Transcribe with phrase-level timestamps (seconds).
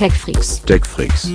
[0.00, 0.62] TechFreaks.
[0.62, 1.30] TechFreaks.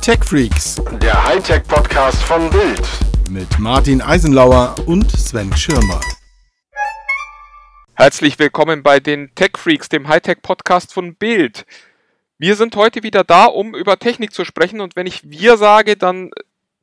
[0.00, 2.88] TechFreaks Der Hightech-Podcast von Bild.
[3.28, 5.98] mit Martin Eisenlauer und Sven Schirmer.
[7.94, 11.66] Herzlich willkommen bei den Tech Freaks, dem Hightech-Podcast von Bild.
[12.38, 15.96] Wir sind heute wieder da, um über Technik zu sprechen und wenn ich wir sage,
[15.96, 16.30] dann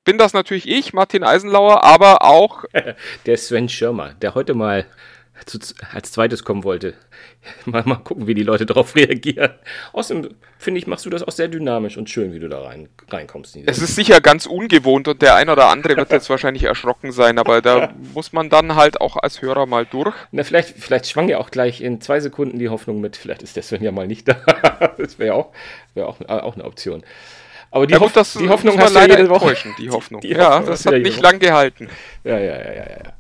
[0.04, 2.66] bin das natürlich ich, Martin Eisenlauer, aber auch
[3.26, 4.86] Der Sven Schirmer, der heute mal
[5.46, 5.60] zu,
[5.94, 6.94] als zweites kommen wollte.
[7.66, 9.52] Mal, mal gucken, wie die Leute darauf reagieren.
[9.94, 12.90] Außerdem, finde ich, machst du das auch sehr dynamisch und schön, wie du da rein,
[13.10, 13.58] reinkommst.
[13.66, 17.40] es ist sicher ganz ungewohnt und der ein oder andere wird jetzt wahrscheinlich erschrocken sein,
[17.40, 20.14] aber da muss man dann halt auch als Hörer mal durch.
[20.32, 23.56] Na, vielleicht, vielleicht schwang ja auch gleich in zwei Sekunden die Hoffnung mit, vielleicht ist
[23.56, 24.34] der Sven ja mal nicht da.
[24.98, 25.52] das wäre auch,
[25.94, 27.04] wär auch, auch eine Option.
[27.72, 29.56] Aber die, Ja, Hoff gut, das die Hoffnung hast du ja leider jede Woche.
[29.78, 30.22] die Hoffnung.
[30.22, 31.90] Die ja, Hoffnung das hast du hat ja nicht lang gehalten.
[32.24, 33.14] Ja, ja, ja, ja, ja.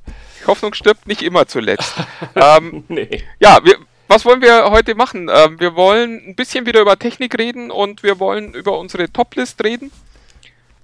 [0.47, 1.93] Hoffnung stirbt nicht immer zuletzt.
[2.35, 3.23] ähm, Nee.
[3.39, 5.29] Ja, wir, was wollen wir heute machen?
[5.31, 9.63] Ähm, wir wollen ein bisschen wieder über Technik reden und wir wollen über unsere Toplist
[9.63, 9.91] reden.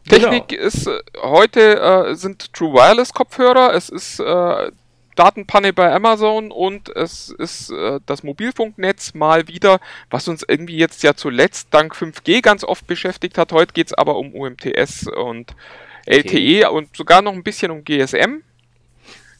[0.08, 0.30] Genau.
[0.30, 4.72] Technik ist äh, heute äh, sind True Wireless Kopfhörer, es ist äh,
[5.16, 11.02] Datenpanne bei Amazon und es ist äh, das Mobilfunknetz mal wieder, was uns irgendwie jetzt
[11.04, 13.52] ja zuletzt dank 5G ganz oft beschäftigt hat.
[13.52, 15.56] Heute geht es aber um UMTS und
[16.06, 18.44] LTE und sogar noch ein bisschen um GSM.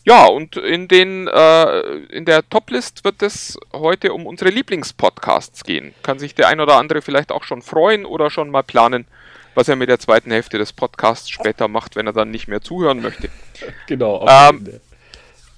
[0.06, 5.96] Ja, und in den äh, in der Toplist wird es heute um unsere Lieblingspodcasts gehen.
[6.04, 9.08] Kann sich der ein oder andere vielleicht auch schon freuen oder schon mal planen,
[9.56, 12.62] was er mit der zweiten Hälfte des Podcasts später macht, wenn er dann nicht mehr
[12.62, 13.30] zuhören möchte.
[13.88, 14.28] Genau.
[14.30, 14.80] Ähm.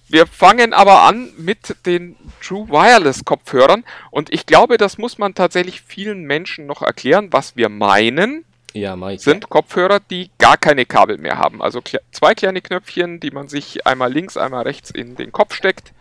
[0.09, 5.35] Wir fangen aber an mit den True Wireless Kopfhörern und ich glaube, das muss man
[5.35, 8.45] tatsächlich vielen Menschen noch erklären, was wir meinen
[8.77, 9.21] ja, Mike.
[9.21, 11.61] sind Kopfhörer, die gar keine Kabel mehr haben.
[11.61, 15.53] Also kle zwei kleine Knöpfchen, die man sich einmal links, einmal rechts in den Kopf
[15.53, 15.93] steckt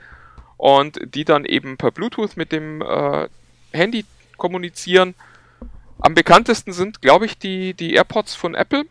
[0.56, 3.28] und die dann eben per Bluetooth mit dem äh,
[3.72, 4.04] Handy
[4.36, 5.14] kommunizieren.
[5.98, 8.84] Am bekanntesten sind, glaube ich, die, die AirPods von Apple.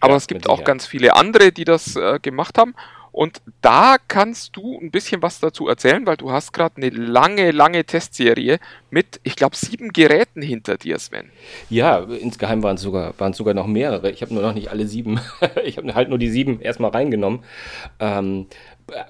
[0.00, 2.74] Aber Ja, es gibt auch ganz viele andere, die das äh, gemacht haben.
[3.12, 7.50] Und da kannst du ein bisschen was dazu erzählen, weil du hast gerade eine lange,
[7.50, 8.58] lange Testserie
[8.90, 11.30] mit, ich glaube, sieben Geräten hinter dir, Sven.
[11.68, 14.10] Ja, insgeheim waren es sogar, sogar noch mehrere.
[14.10, 15.20] Ich habe nur noch nicht alle sieben.
[15.64, 17.44] ich habe halt nur die sieben erstmal reingenommen.
[17.98, 18.46] Ähm,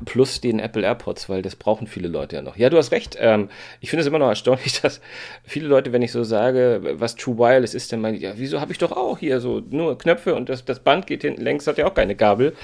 [0.04, 2.56] plus den Apple AirPods, weil das brauchen viele Leute ja noch.
[2.56, 3.16] Ja, du hast recht.
[3.18, 3.48] Ähm,
[3.80, 5.00] ich finde es immer noch erstaunlich, dass
[5.44, 8.72] viele Leute, wenn ich so sage, was True Wireless ist, dann meinen ja, wieso habe
[8.72, 11.78] ich doch auch hier so nur Knöpfe und das, das Band geht hinten längs, hat
[11.78, 12.54] ja auch keine Kabel.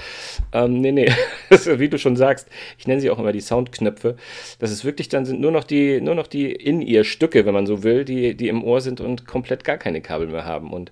[0.53, 1.11] Ähm, nee, nee,
[1.49, 4.15] wie du schon sagst, ich nenne sie auch immer die Soundknöpfe.
[4.59, 7.83] Das ist wirklich, dann sind nur noch die, nur noch die In-Ear-Stücke, wenn man so
[7.83, 10.71] will, die, die im Ohr sind und komplett gar keine Kabel mehr haben.
[10.73, 10.91] Und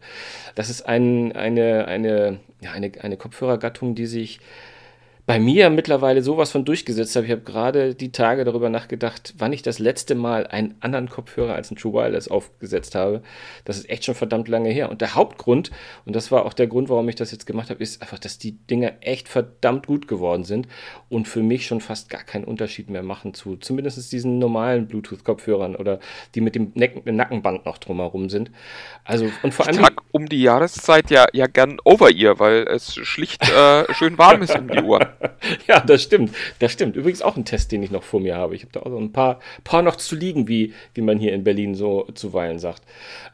[0.56, 4.40] das ist ein, eine, eine, ja, eine, eine Kopfhörergattung, die sich
[5.26, 7.26] bei mir mittlerweile sowas von durchgesetzt habe.
[7.26, 11.56] Ich habe gerade die Tage darüber nachgedacht, wann ich das letzte Mal einen anderen Kopfhörer
[11.56, 13.24] als einen True Wireless aufgesetzt habe.
[13.64, 14.90] Das ist echt schon verdammt lange her.
[14.90, 15.72] Und der Hauptgrund,
[16.06, 18.38] und das war auch der Grund, warum ich das jetzt gemacht habe, ist einfach, dass
[18.38, 20.68] die Dinger echt verdammt gut geworden sind
[21.10, 25.76] und für mich schon fast gar keinen Unterschied mehr machen zu zumindest diesen normalen Bluetooth-Kopfhörern
[25.76, 26.00] oder
[26.36, 28.52] die mit dem Nackenband noch drumherum sind.
[29.04, 29.82] Also, und vor Ich allem.
[29.82, 34.56] trage um die Jahreszeit ja, ja gern Over-Ear, weil es schlicht äh, schön warm ist
[34.56, 35.08] um die Ohren.
[35.68, 36.32] Ja, das stimmt.
[36.60, 36.96] Das stimmt.
[36.96, 38.56] Übrigens auch ein Test, den ich noch vor mir habe.
[38.56, 41.34] Ich habe da auch so ein paar, paar noch zu liegen, wie, wie man hier
[41.34, 42.82] in Berlin so zuweilen sagt.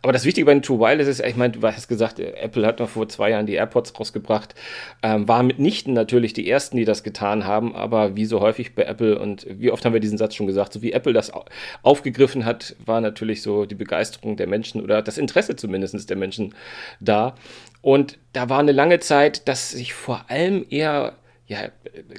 [0.02, 2.80] Aber das Wichtige bei den True Wireless ist, ich meine, du hast gesagt, Apple hat
[2.80, 4.56] noch vor zwei Jahren die AirPods rausgebracht.
[5.04, 8.84] Ähm, war mitnichten natürlich die ersten, die das getan haben, aber wie so häufig bei
[8.84, 11.46] Apple und wie oft haben wir diesen Satz schon gesagt, so wie Apple das au-
[11.84, 16.56] aufgegriffen hat, war natürlich so die Begeisterung der Menschen oder das Interesse zumindest der Menschen
[17.00, 17.36] da.
[17.82, 21.14] Und da war eine lange Zeit, dass sich vor allem eher
[21.52, 21.68] ja,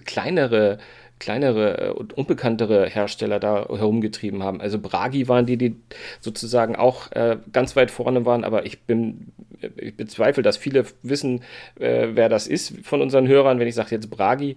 [0.05, 0.79] kleinere,
[1.19, 4.61] kleinere äh, und unbekanntere Hersteller da herumgetrieben haben.
[4.61, 5.77] Also Bragi waren die, die
[6.21, 9.33] sozusagen auch äh, ganz weit vorne waren, aber ich bin,
[9.77, 11.43] ich bezweifle, dass viele wissen,
[11.81, 14.57] äh, wer das ist von unseren Hörern, wenn ich sage jetzt Bragi.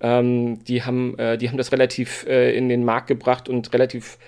[0.00, 4.18] Ähm, die, haben, äh, die haben das relativ äh, in den Markt gebracht und relativ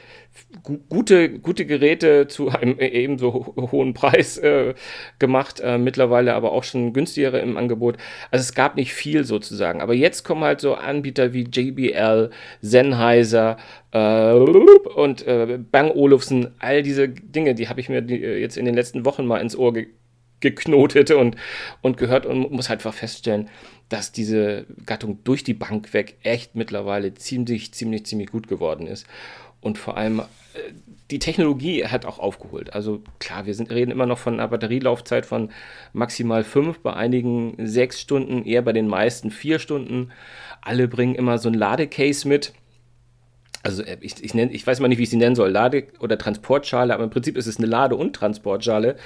[0.88, 4.74] gute, gute Geräte zu einem ebenso ho hohen Preis äh,
[5.18, 7.96] gemacht, äh, mittlerweile aber auch schon günstigere im Angebot.
[8.30, 9.80] Also es gab nicht viel sozusagen.
[9.80, 12.30] Aber jetzt kommen halt so Anbieter wie JBL,
[12.60, 13.56] Sennheiser
[13.92, 18.64] äh, und äh, Bang Olufsen, all diese Dinge, die habe ich mir äh, jetzt in
[18.64, 19.88] den letzten Wochen mal ins Ohr ge
[20.40, 21.36] geknotet und,
[21.82, 23.48] und gehört und muss halt einfach feststellen,
[23.88, 29.06] dass diese Gattung durch die Bank weg echt mittlerweile ziemlich, ziemlich, ziemlich gut geworden ist.
[29.60, 30.24] Und vor allem äh,
[31.10, 32.74] die Technologie hat auch aufgeholt.
[32.74, 35.50] Also klar, wir sind, reden immer noch von einer Batterielaufzeit von
[35.92, 40.10] maximal fünf, bei einigen sechs Stunden, eher bei den meisten vier Stunden.
[40.60, 42.52] Alle bringen immer so ein Ladecase mit.
[43.62, 45.88] Also äh, ich, ich, nenn, ich weiß mal nicht, wie ich sie nennen soll, Lade-
[46.00, 48.96] oder Transportschale, aber im Prinzip ist es eine Lade- und Transportschale,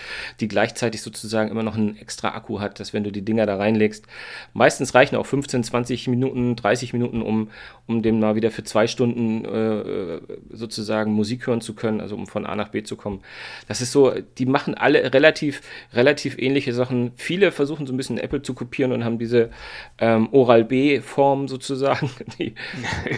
[0.41, 3.57] die gleichzeitig sozusagen immer noch einen extra Akku hat, dass wenn du die Dinger da
[3.57, 4.07] reinlegst,
[4.53, 7.51] meistens reichen auch 15, 20 Minuten, 30 Minuten, um,
[7.87, 10.21] um dem mal wieder für zwei Stunden äh,
[10.51, 13.23] sozusagen Musik hören zu können, also um von A nach B zu kommen.
[13.69, 15.63] Das ist so, die machen alle relativ,
[15.95, 17.13] relativ ähnliche Sachen.
[17.17, 19.51] Viele versuchen so ein bisschen Apple zu kopieren und haben diese
[19.99, 22.55] ähm, Oral-B-Form sozusagen, die,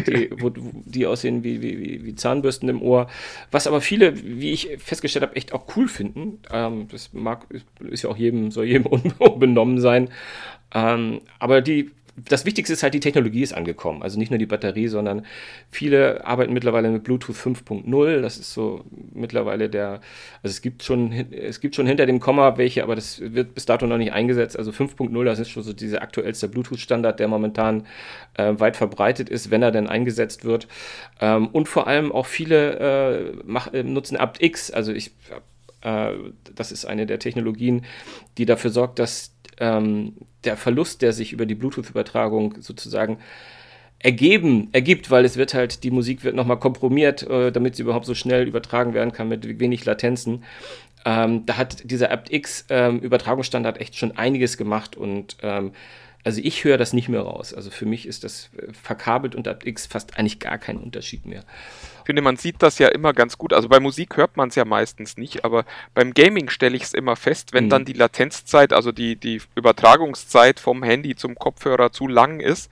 [0.06, 3.08] die, wo, die aus aussehen wie, wie, wie, Zahnbürsten im Ohr.
[3.50, 6.40] Was aber viele, wie ich festgestellt habe, echt auch cool finden.
[6.52, 7.46] Ähm, das mag,
[7.80, 8.86] ist ja auch jedem, soll jedem
[9.18, 10.10] unbenommen sein.
[10.74, 14.02] Ähm, aber die das Wichtigste ist halt, die Technologie ist angekommen.
[14.02, 15.26] Also nicht nur die Batterie, sondern
[15.70, 18.20] viele arbeiten mittlerweile mit Bluetooth 5.0.
[18.20, 20.00] Das ist so mittlerweile der,
[20.42, 23.66] also es gibt schon, es gibt schon hinter dem Komma welche, aber das wird bis
[23.66, 24.56] dato noch nicht eingesetzt.
[24.56, 27.86] Also 5.0, das ist schon so dieser aktuellste Bluetooth-Standard, der momentan
[28.34, 30.68] äh, weit verbreitet ist, wenn er denn eingesetzt wird.
[31.20, 34.70] Ähm, und vor allem auch viele äh, mach, äh, nutzen aptX.
[34.70, 35.10] Also ich,
[35.80, 36.12] äh,
[36.54, 37.84] das ist eine der Technologien,
[38.38, 40.14] die dafür sorgt, dass ähm,
[40.44, 43.18] der Verlust, der sich über die Bluetooth-Übertragung sozusagen
[43.98, 48.04] ergeben, ergibt, weil es wird halt, die Musik wird nochmal komprimiert, äh, damit sie überhaupt
[48.04, 50.44] so schnell übertragen werden kann mit wenig Latenzen.
[51.06, 53.00] Ähm, da hat dieser aptX ähm,
[53.78, 55.72] echt schon einiges gemacht und ähm,
[56.24, 57.52] also ich höre das nicht mehr raus.
[57.52, 61.44] Also für mich ist das äh, verkabelt und aptX fast eigentlich gar kein Unterschied mehr.
[62.00, 63.52] Ich finde, man sieht das ja immer ganz gut.
[63.52, 66.94] Also bei Musik hört man es ja meistens nicht, aber beim Gaming stelle ich es
[66.94, 67.70] immer fest, wenn mhm.
[67.70, 72.70] dann die Latenzzeit, also die, die Übertragungszeit vom Handy zum Kopfhörer zu lang ist,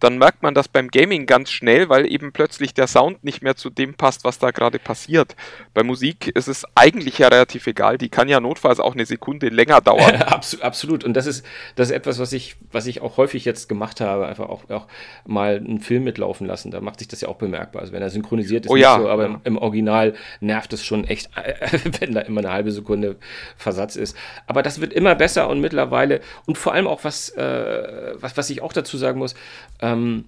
[0.00, 3.56] dann merkt man das beim Gaming ganz schnell, weil eben plötzlich der Sound nicht mehr
[3.56, 5.36] zu dem passt, was da gerade passiert.
[5.72, 9.48] Bei Musik ist es eigentlich ja relativ egal, die kann ja notfalls auch eine Sekunde
[9.48, 10.22] länger dauern.
[10.60, 11.04] Absolut.
[11.04, 11.46] Und das ist,
[11.76, 14.86] das ist etwas, was ich, was ich auch häufig jetzt gemacht habe, einfach auch, auch
[15.24, 16.70] mal einen Film mitlaufen lassen.
[16.70, 17.80] Da macht sich das ja auch bemerkbar.
[17.80, 18.98] Also wenn er synchronisiert ist, oh, ja.
[18.98, 21.30] so, aber im, im, Original nervt es schon echt,
[22.00, 23.16] wenn da immer eine halbe Sekunde
[23.56, 24.16] Versatz ist.
[24.46, 28.50] Aber das wird immer besser und mittlerweile, und vor allem auch was, äh, was, was
[28.50, 29.34] ich auch dazu sagen muss,
[29.92, 30.24] ähm,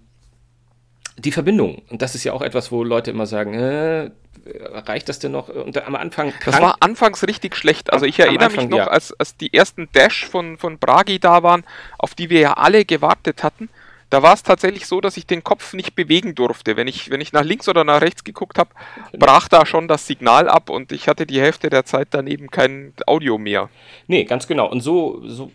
[1.16, 1.82] die Verbindung.
[1.88, 4.10] Und das ist ja auch etwas, wo Leute immer sagen, äh,
[4.46, 5.49] reicht das denn noch?
[5.49, 6.32] Und am Anfang.
[6.44, 7.93] Das war anfangs richtig schlecht.
[7.93, 8.88] Also ich erinnere Anfang, mich noch, ja.
[8.88, 11.64] als, als die ersten Dash von, von Bragi da waren,
[11.99, 13.69] auf die wir ja alle gewartet hatten
[14.10, 16.76] da war es tatsächlich so, dass ich den Kopf nicht bewegen durfte.
[16.76, 18.70] Wenn ich, wenn ich nach links oder nach rechts geguckt habe,
[19.19, 22.94] brach da schon das Signal ab und ich hatte die Hälfte der Zeit daneben kein
[23.06, 23.69] Audio mehr.
[24.06, 24.70] Nee, ganz genau.
[24.70, 25.52] Und so, so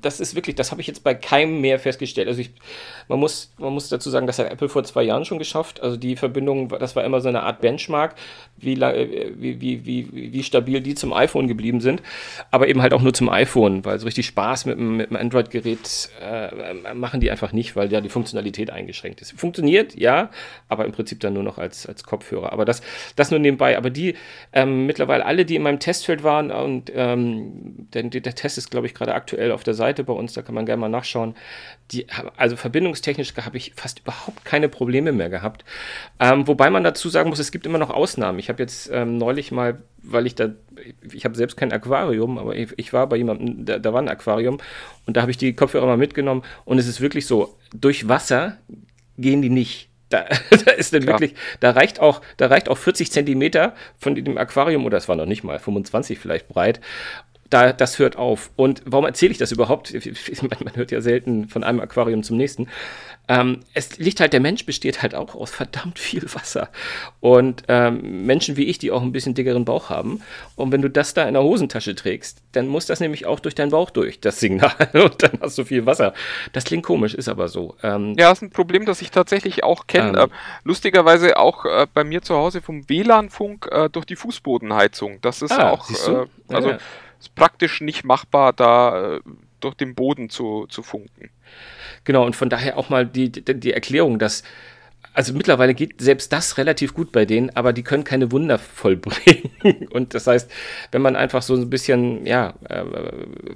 [0.00, 2.26] das ist wirklich, das habe ich jetzt bei keinem mehr festgestellt.
[2.26, 2.50] Also ich,
[3.08, 5.80] man muss, man muss dazu sagen, das hat Apple vor zwei Jahren schon geschafft.
[5.80, 8.16] Also die Verbindung, das war immer so eine Art Benchmark,
[8.56, 12.02] wie, wie, wie, wie, wie stabil die zum iPhone geblieben sind.
[12.50, 16.10] Aber eben halt auch nur zum iPhone, weil so richtig Spaß mit, mit dem Android-Gerät
[16.20, 19.38] äh, machen die einfach nicht weil ja die Funktionalität eingeschränkt ist.
[19.38, 20.30] Funktioniert, ja,
[20.68, 22.52] aber im Prinzip dann nur noch als, als Kopfhörer.
[22.52, 22.82] Aber das,
[23.14, 23.76] das nur nebenbei.
[23.76, 24.14] Aber die
[24.52, 28.86] ähm, mittlerweile alle, die in meinem Testfeld waren, und ähm, der, der Test ist, glaube
[28.86, 31.34] ich, gerade aktuell auf der Seite bei uns, da kann man gerne mal nachschauen.
[31.92, 32.06] Die,
[32.36, 35.64] also verbindungstechnisch habe ich fast überhaupt keine Probleme mehr gehabt.
[36.18, 38.38] Ähm, wobei man dazu sagen muss, es gibt immer noch Ausnahmen.
[38.38, 40.50] Ich habe jetzt ähm, neulich mal, weil ich da,
[41.12, 44.08] ich habe selbst kein Aquarium, aber ich, ich war bei jemandem, da, da war ein
[44.08, 44.58] Aquarium
[45.06, 48.58] und da habe ich die Kopfhörer mal mitgenommen und es ist wirklich so, durch Wasser
[49.18, 49.88] gehen die nicht.
[50.08, 50.26] Da,
[50.64, 54.84] da ist dann wirklich, da reicht auch, da reicht auch 40 Zentimeter von dem Aquarium,
[54.84, 56.80] oder es war noch nicht mal, 25 vielleicht breit,
[57.50, 58.50] da, das hört auf.
[58.56, 59.92] Und warum erzähle ich das überhaupt?
[60.42, 62.68] Man, hört ja selten von einem Aquarium zum nächsten.
[63.28, 66.68] Ähm, es liegt halt, der Mensch besteht halt auch aus verdammt viel Wasser.
[67.20, 70.22] Und ähm, Menschen wie ich, die auch ein bisschen dickeren Bauch haben,
[70.54, 73.54] und wenn du das da in der Hosentasche trägst, dann muss das nämlich auch durch
[73.54, 74.72] deinen Bauch durch, das Signal.
[74.92, 76.14] Und dann hast du viel Wasser.
[76.52, 77.74] Das klingt komisch, ist aber so.
[77.82, 80.18] Ähm, ja, ist ein Problem, das ich tatsächlich auch kenne.
[80.18, 80.34] Ähm, äh,
[80.64, 85.20] lustigerweise auch äh, bei mir zu Hause vom WLAN-Funk äh, durch die Fußbodenheizung.
[85.20, 86.78] Das ist ah, auch, äh, also ja.
[87.20, 89.20] Ist praktisch nicht machbar, da äh,
[89.60, 91.30] durch den Boden zu, zu funken.
[92.04, 94.42] Genau, und von daher auch mal die, die, die Erklärung, dass
[95.16, 99.50] also mittlerweile geht selbst das relativ gut bei denen, aber die können keine Wunder vollbringen.
[99.90, 100.50] Und das heißt,
[100.92, 102.84] wenn man einfach so ein bisschen, ja, äh,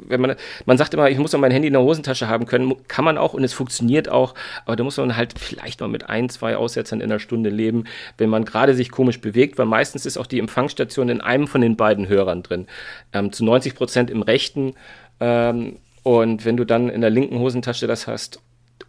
[0.09, 2.75] wenn man, man sagt immer, ich muss doch mein Handy in der Hosentasche haben können,
[2.88, 6.09] kann man auch und es funktioniert auch, aber da muss man halt vielleicht mal mit
[6.09, 7.85] ein, zwei Aussetzern in einer Stunde leben,
[8.17, 11.61] wenn man gerade sich komisch bewegt, weil meistens ist auch die Empfangsstation in einem von
[11.61, 12.69] den beiden Hörern drin.
[13.12, 14.73] Ähm, zu 90 Prozent im rechten
[15.21, 18.40] ähm, und wenn du dann in der linken Hosentasche das hast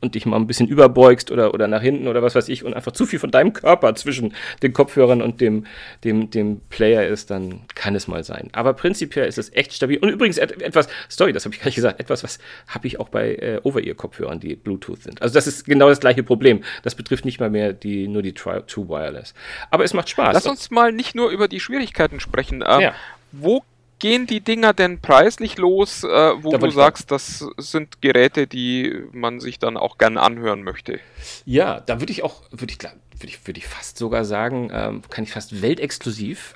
[0.02, 2.74] und dich mal ein bisschen überbeugst oder, oder nach hinten oder was weiß ich und
[2.74, 5.66] einfach zu viel von deinem Körper zwischen den Kopfhörern und dem,
[6.04, 8.50] dem, dem Player ist, dann kann es mal sein.
[8.54, 9.98] Aber prinzipiell ist es echt stabil.
[10.00, 13.10] Und übrigens etwas, sorry, das habe ich gar nicht gesagt, etwas, was habe ich auch
[13.10, 15.22] bei äh, Over-Ear-Kopfhörern, die Bluetooth sind.
[15.22, 16.64] Also das ist genau das gleiche Problem.
[16.84, 19.34] Das betrifft nicht mal mehr die, nur die True Wireless.
[19.70, 20.34] Aber es macht Spaß.
[20.34, 22.64] Lass uns mal nicht nur über die Schwierigkeiten sprechen.
[22.68, 22.96] Ähm, ja.
[23.32, 23.64] Wo
[24.02, 29.04] gehen die Dinger denn preislich los, äh, wo da du sagst, das sind Geräte, die
[29.14, 31.00] man sich dann auch gern anhören möchte?
[31.46, 35.04] Ja, da würde ich auch, würde ich, würde ich, würde ich fast sogar sagen, ähm,
[35.10, 36.56] kann ich fast weltexklusiv,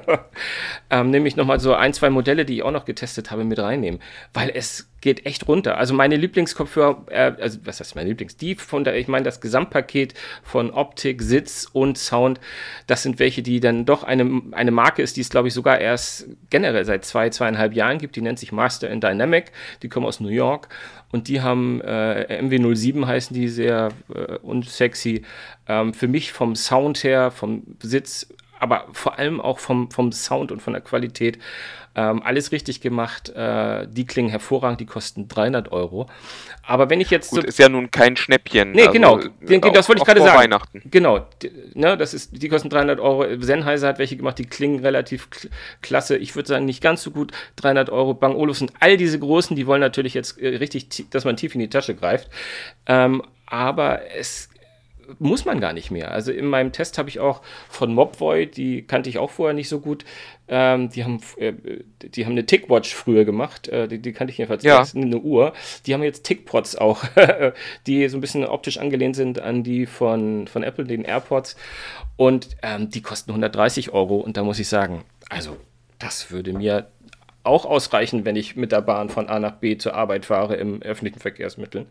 [0.90, 4.00] ähm, nämlich nochmal so ein, zwei Modelle, die ich auch noch getestet habe, mit reinnehmen,
[4.34, 5.76] weil es geht echt runter.
[5.76, 8.36] Also meine Lieblingskopfhörer, äh, also was heißt meine Lieblings?
[8.36, 12.40] Die von der, ich meine das Gesamtpaket von Optik, Sitz und Sound,
[12.86, 15.78] das sind welche, die dann doch eine, eine Marke ist, die es glaube ich sogar
[15.78, 18.16] erst generell seit zwei, zweieinhalb Jahren gibt.
[18.16, 19.52] Die nennt sich Master in Dynamic.
[19.82, 20.70] Die kommen aus New York
[21.12, 25.22] und die haben äh, MW07 heißen die sehr äh, unsexy.
[25.68, 28.26] Ähm, für mich vom Sound her, vom Sitz,
[28.64, 31.38] aber vor allem auch vom, vom Sound und von der Qualität
[31.94, 33.28] ähm, alles richtig gemacht.
[33.28, 36.08] Äh, die klingen hervorragend, die kosten 300 Euro.
[36.66, 37.30] Aber wenn ich jetzt.
[37.30, 38.72] Gut, so, ist ja nun kein Schnäppchen.
[38.72, 39.16] Nee, genau.
[39.16, 39.70] also, genau.
[39.70, 40.38] das wollte ich gerade sagen.
[40.38, 40.82] Weihnachten.
[40.86, 41.26] Genau.
[41.42, 43.26] Die, ne, das ist, die kosten 300 Euro.
[43.38, 45.28] Sennheiser hat welche gemacht, die klingen relativ
[45.82, 46.16] klasse.
[46.16, 47.32] Ich würde sagen, nicht ganz so gut.
[47.56, 48.14] 300 Euro.
[48.14, 51.60] Bang Olufsen, all diese Großen, die wollen natürlich jetzt äh, richtig, dass man tief in
[51.60, 52.30] die Tasche greift.
[52.86, 54.48] Ähm, aber es
[55.18, 56.10] muss man gar nicht mehr.
[56.10, 59.68] Also in meinem Test habe ich auch von Mobvoy, die kannte ich auch vorher nicht
[59.68, 60.04] so gut,
[60.46, 61.52] ähm, die, haben, äh,
[62.00, 64.84] die haben eine Tickwatch früher gemacht, äh, die, die, kannte ich jedenfalls, ja.
[64.94, 65.52] eine Uhr.
[65.86, 67.04] Die haben jetzt Tickpods auch,
[67.86, 71.56] die so ein bisschen optisch angelehnt sind an die von, von Apple, den AirPods.
[72.16, 74.16] Und ähm, die kosten 130 Euro.
[74.16, 75.56] Und da muss ich sagen, also
[75.98, 76.86] das würde mir
[77.44, 80.82] auch ausreichen, wenn ich mit der Bahn von A nach B zur Arbeit fahre im
[80.82, 81.86] öffentlichen Verkehrsmitteln.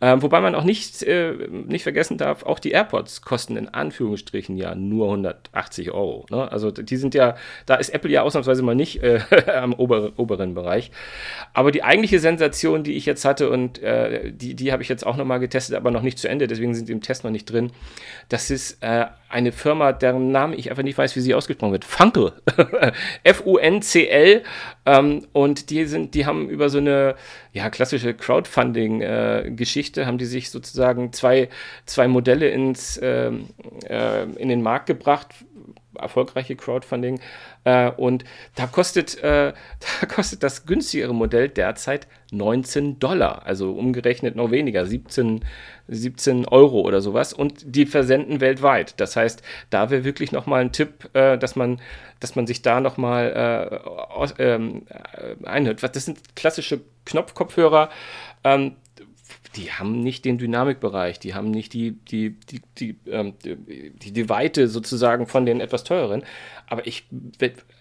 [0.00, 4.56] Ähm, wobei man auch nicht, äh, nicht vergessen darf, auch die AirPods kosten in Anführungsstrichen
[4.56, 6.26] ja nur 180 Euro.
[6.30, 6.50] Ne?
[6.50, 9.20] Also die sind ja, da ist Apple ja ausnahmsweise mal nicht äh,
[9.54, 10.92] am oberen, oberen Bereich.
[11.52, 15.04] Aber die eigentliche Sensation, die ich jetzt hatte und äh, die, die habe ich jetzt
[15.04, 17.46] auch nochmal getestet, aber noch nicht zu Ende, deswegen sind die im Test noch nicht
[17.46, 17.72] drin.
[18.28, 21.84] Das ist äh, eine Firma, deren Name ich einfach nicht weiß, wie sie ausgesprochen wird.
[21.84, 22.32] Funkel.
[23.24, 24.42] F-U-N-C-L.
[24.84, 27.14] Ähm, und die sind, die haben über so eine
[27.52, 31.48] ja, klassische Crowdfunding-Geschichte, äh, haben die sich sozusagen zwei,
[31.86, 33.48] zwei Modelle ins, ähm,
[33.88, 35.28] äh, in den Markt gebracht,
[35.98, 37.20] erfolgreiche Crowdfunding.
[37.64, 39.52] Äh, und da kostet, äh,
[40.00, 45.44] da kostet das günstigere Modell derzeit 19 Dollar, also umgerechnet noch weniger, 17,
[45.88, 47.32] 17 Euro oder sowas.
[47.32, 48.98] Und die versenden weltweit.
[49.00, 51.80] Das heißt, da wäre wirklich nochmal ein Tipp, äh, dass, man,
[52.20, 53.80] dass man sich da nochmal
[54.38, 55.82] äh, ähm, äh, einhört.
[55.82, 57.90] Das sind klassische Knopfkopfhörer.
[58.44, 58.76] Ähm,
[59.56, 64.28] die haben nicht den Dynamikbereich, die haben nicht die, die, die, die, ähm, die, die,
[64.28, 66.22] Weite sozusagen von den etwas teureren.
[66.66, 67.06] Aber ich,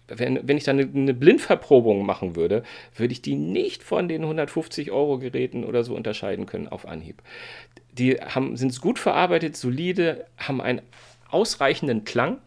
[0.08, 2.64] wenn, wenn ich da eine, eine, Blindverprobung machen würde,
[2.96, 7.22] würde ich die nicht von den 150 Euro Geräten oder so unterscheiden können auf Anhieb.
[7.94, 10.82] Die haben, sind gut verarbeitet, solide, haben einen
[11.30, 12.40] ausreichenden Klang.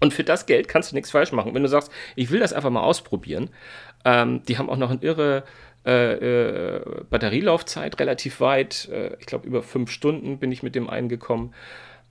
[0.00, 1.54] Und für das Geld kannst du nichts falsch machen.
[1.54, 3.50] Wenn du sagst, ich will das einfach mal ausprobieren,
[4.04, 5.44] ähm, die haben auch noch eine irre
[5.84, 8.88] äh, äh, Batterielaufzeit relativ weit.
[8.90, 11.54] Äh, ich glaube, über fünf Stunden bin ich mit dem eingekommen.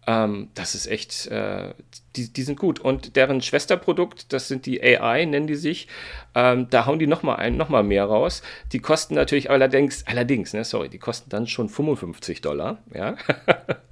[0.07, 1.73] Ähm, das ist echt, äh,
[2.15, 2.79] die, die sind gut.
[2.79, 5.87] Und deren Schwesterprodukt, das sind die AI, nennen die sich.
[6.35, 8.41] Ähm, da hauen die nochmal ein, nochmal mehr raus.
[8.71, 13.15] Die kosten natürlich allerdings, allerdings, ne, sorry, die kosten dann schon 55 Dollar, ja.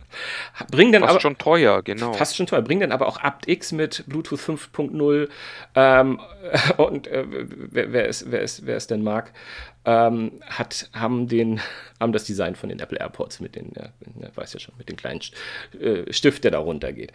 [0.72, 2.13] Bringen dann fast aber, schon teuer, genau.
[2.13, 2.62] Fast schon teuer.
[2.62, 5.30] Bringen dann aber auch AptX mit Bluetooth 5.0
[5.75, 6.20] ähm,
[6.78, 9.32] und äh, wer, wer, ist, wer, ist, wer es denn mag,
[9.86, 11.62] ähm, hat, haben, den,
[12.00, 13.89] haben das Design von den Apple AirPods mit den, ja,
[14.36, 15.22] weiß ja schon, mit dem kleinen
[15.80, 17.13] äh, Stift, der da runtergeht.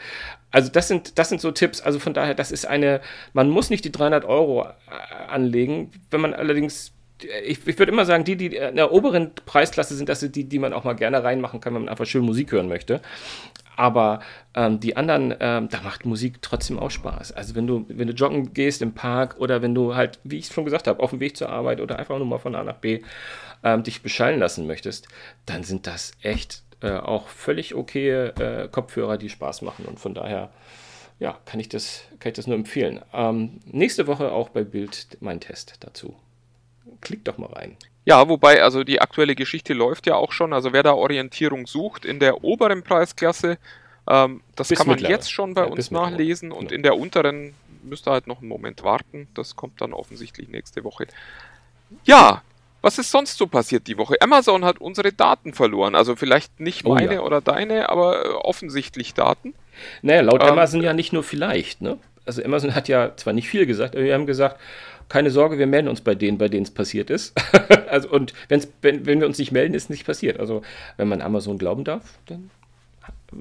[0.50, 1.80] Also das sind, das sind so Tipps.
[1.80, 3.00] Also von daher, das ist eine,
[3.32, 5.90] man muss nicht die 300 Euro äh, anlegen.
[6.10, 10.08] Wenn man allerdings ich, ich würde immer sagen, die, die in der oberen Preisklasse sind,
[10.08, 12.52] das sind die, die man auch mal gerne reinmachen kann, wenn man einfach schön Musik
[12.52, 13.00] hören möchte.
[13.76, 14.20] Aber
[14.54, 17.32] ähm, die anderen, ähm, da macht Musik trotzdem auch Spaß.
[17.32, 20.46] Also wenn du, wenn du joggen gehst im Park oder wenn du halt, wie ich
[20.46, 22.62] es schon gesagt habe, auf dem Weg zur Arbeit oder einfach nur mal von A
[22.62, 23.02] nach B
[23.64, 25.08] ähm, dich beschallen lassen möchtest,
[25.46, 29.86] dann sind das echt äh, auch völlig okay äh, Kopfhörer, die Spaß machen.
[29.86, 30.50] Und von daher,
[31.18, 33.00] ja, kann ich das, kann ich das nur empfehlen.
[33.12, 36.14] Ähm, nächste Woche auch bei Bild mein Test dazu.
[37.04, 37.76] Klick doch mal rein.
[38.04, 40.52] Ja, wobei, also die aktuelle Geschichte läuft ja auch schon.
[40.52, 43.56] Also wer da Orientierung sucht in der oberen Preisklasse,
[44.08, 46.74] ähm, das bis kann man jetzt schon bei ja, uns nachlesen und genau.
[46.74, 49.28] in der unteren müsst ihr halt noch einen Moment warten.
[49.34, 51.06] Das kommt dann offensichtlich nächste Woche.
[52.04, 52.42] Ja,
[52.82, 54.16] was ist sonst so passiert die Woche?
[54.20, 55.94] Amazon hat unsere Daten verloren.
[55.94, 57.20] Also vielleicht nicht Oh meine ja.
[57.20, 59.54] oder deine, aber äh, offensichtlich Daten.
[60.02, 61.98] Naja, laut Ähm, Amazon ja nicht nur vielleicht, ne?
[62.26, 64.60] Also Amazon hat ja zwar nicht viel gesagt, aber wir haben gesagt,
[65.08, 67.34] keine Sorge, wir melden uns bei denen, bei denen es passiert ist.
[67.88, 70.40] also und wenn's, wenn, wenn wir uns nicht melden, ist nicht passiert.
[70.40, 70.62] Also
[70.96, 72.50] wenn man Amazon glauben darf, dann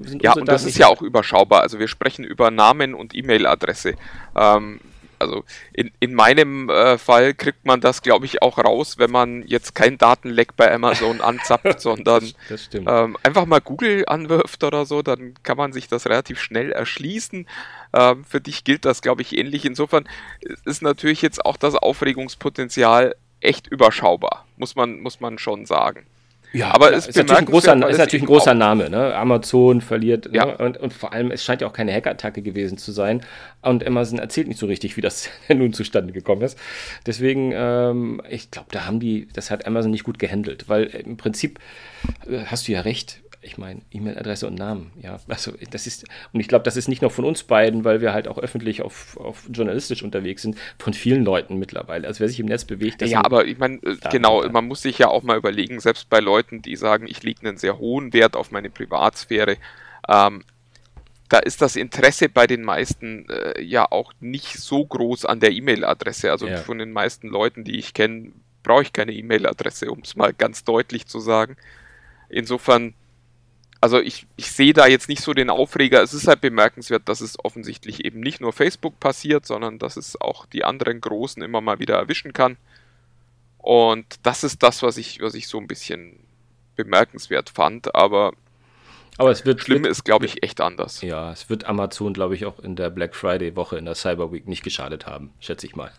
[0.02, 1.62] sind Ja, und das ist ja auch überschaubar.
[1.62, 3.94] Also wir sprechen über Namen und E-Mail-Adresse.
[4.36, 4.80] Ähm,
[5.24, 9.42] also in, in meinem äh, Fall kriegt man das, glaube ich, auch raus, wenn man
[9.46, 12.32] jetzt kein Datenleck bei Amazon anzapft, sondern
[12.86, 17.46] ähm, einfach mal Google anwirft oder so, dann kann man sich das relativ schnell erschließen.
[17.92, 19.64] Ähm, für dich gilt das, glaube ich, ähnlich.
[19.64, 20.08] Insofern
[20.64, 26.06] ist natürlich jetzt auch das Aufregungspotenzial echt überschaubar, muss man, muss man schon sagen.
[26.54, 28.88] Ja, aber klar, es ist natürlich ein großer, ist natürlich ein großer Name.
[28.88, 29.12] Ne?
[29.12, 30.30] Amazon verliert.
[30.32, 30.46] Ja.
[30.46, 30.56] Ne?
[30.58, 33.22] Und, und vor allem, es scheint ja auch keine Hackerattacke gewesen zu sein.
[33.60, 36.56] Und Amazon erzählt nicht so richtig, wie das nun zustande gekommen ist.
[37.06, 40.68] Deswegen, ähm, ich glaube, da haben die, das hat Amazon nicht gut gehandelt.
[40.68, 41.58] Weil im Prinzip
[42.28, 43.20] äh, hast du ja recht.
[43.44, 45.20] Ich meine, E-Mail-Adresse und Namen, ja.
[45.28, 48.12] Also das ist, und ich glaube, das ist nicht nur von uns beiden, weil wir
[48.12, 52.06] halt auch öffentlich auf, auf journalistisch unterwegs sind, von vielen Leuten mittlerweile.
[52.08, 54.50] Also wer sich im Netz bewegt, das ja, aber ich meine, äh, genau, ja.
[54.50, 57.58] man muss sich ja auch mal überlegen, selbst bei Leuten, die sagen, ich lege einen
[57.58, 59.58] sehr hohen Wert auf meine Privatsphäre,
[60.08, 60.42] ähm,
[61.28, 65.52] da ist das Interesse bei den meisten äh, ja auch nicht so groß an der
[65.52, 66.30] E-Mail-Adresse.
[66.30, 66.58] Also Ja.
[66.58, 68.32] von den meisten Leuten, die ich kenne,
[68.62, 71.56] brauche ich keine E-Mail-Adresse, um es mal ganz deutlich zu sagen.
[72.28, 72.94] Insofern,
[73.84, 76.02] also ich, ich sehe da jetzt nicht so den Aufreger.
[76.02, 80.18] Es ist halt bemerkenswert, dass es offensichtlich eben nicht nur Facebook passiert, sondern dass es
[80.18, 82.56] auch die anderen Großen immer mal wieder erwischen kann.
[83.58, 86.18] Und das ist das, was ich, was ich so ein bisschen
[86.76, 87.94] bemerkenswert fand.
[87.94, 88.32] Aber
[89.18, 91.02] aber es wird schlimm wird, ist, glaube ich, echt anders.
[91.02, 94.48] Ja, es wird Amazon, glaube ich, auch in der Black Friday-Woche in der Cyber Week
[94.48, 95.92] nicht geschadet haben, schätze ich mal.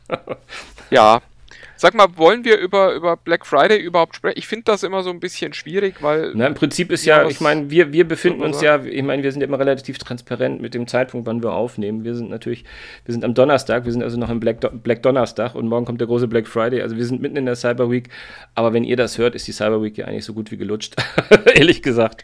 [0.89, 1.21] Ja.
[1.77, 4.37] Sag mal, wollen wir über, über Black Friday überhaupt sprechen?
[4.37, 7.41] Ich finde das immer so ein bisschen schwierig, weil Na, Im Prinzip ist Ja, ich
[7.41, 10.87] meine, wir, wir befinden uns ja, ich meine, wir sind immer relativ transparent mit dem
[10.87, 12.03] Zeitpunkt, wann wir aufnehmen.
[12.03, 12.63] Wir sind natürlich,
[13.05, 15.99] wir sind am Donnerstag, wir sind also noch im Black, Black Donnerstag und morgen kommt
[16.01, 16.81] der große Black Friday.
[16.81, 18.09] Also wir sind mitten in der Cyber Week.
[18.55, 20.95] Aber wenn ihr das hört, ist die Cyber Week ja eigentlich so gut wie gelutscht,
[21.55, 22.23] ehrlich gesagt.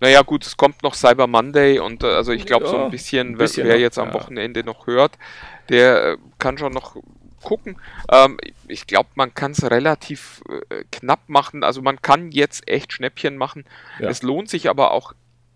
[0.00, 2.90] Naja, gut, es kommt noch Cyber Monday und äh, also ich glaube, so Ja, ein
[2.90, 4.14] bisschen, ein wer- bisschen wer noch, jetzt am ja.
[4.14, 5.12] Wochenende noch hört,
[5.68, 6.96] der äh, kann schon noch
[7.46, 7.80] gucken.
[8.10, 11.62] Ähm, ich glaube, man kann es relativ äh, knapp machen.
[11.62, 13.64] Also man kann jetzt echt Schnäppchen machen.
[14.00, 14.08] Ja.
[14.08, 15.12] Es lohnt sich aber auch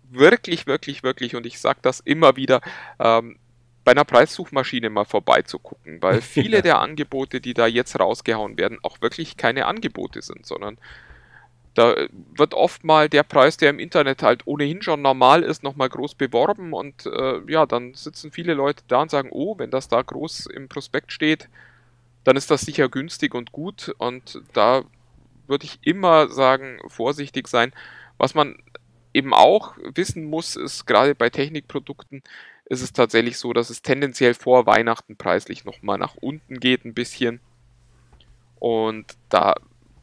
[0.09, 2.61] wirklich, wirklich, wirklich, und ich sage das immer wieder,
[2.97, 3.37] ähm,
[3.83, 6.61] bei einer Preissuchmaschine mal vorbeizugucken, weil viele Ja.
[6.61, 10.77] der Angebote, die da jetzt rausgehauen werden, auch wirklich keine Angebote sind, sondern
[11.73, 15.61] da äh, wird oft mal der Preis, der im Internet halt ohnehin schon normal ist,
[15.61, 19.71] nochmal groß beworben und äh, ja, dann sitzen viele Leute da und sagen, oh, wenn
[19.71, 21.49] das da groß im Prospekt steht,
[22.23, 24.83] dann ist das sicher günstig und gut und da
[25.47, 27.73] würde ich immer sagen, vorsichtig sein.
[28.17, 28.57] Was man
[29.13, 32.23] eben auch wissen muss, ist gerade bei Technikprodukten
[32.71, 36.93] ist es tatsächlich so, dass es tendenziell vor Weihnachten preislich nochmal nach unten geht ein
[36.93, 37.41] bisschen.
[38.59, 39.55] Und da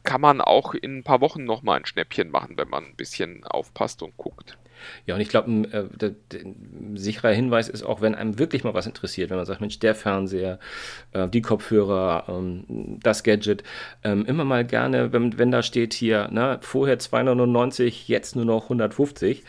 [0.03, 3.43] kann man auch in ein paar Wochen nochmal ein Schnäppchen machen, wenn man ein bisschen
[3.43, 4.59] aufpasst und guckt.
[5.05, 5.85] Ja, und ich glaube, ein, äh,
[6.33, 9.79] ein sicherer Hinweis ist auch, wenn einem wirklich mal was interessiert, wenn man sagt, Mensch,
[9.79, 10.59] der Fernseher,
[11.13, 13.63] äh, die Kopfhörer, ähm, das Gadget,
[14.03, 18.63] ähm, immer mal gerne, wenn, wenn da steht hier, ne, vorher 299, jetzt nur noch
[18.63, 19.43] 150,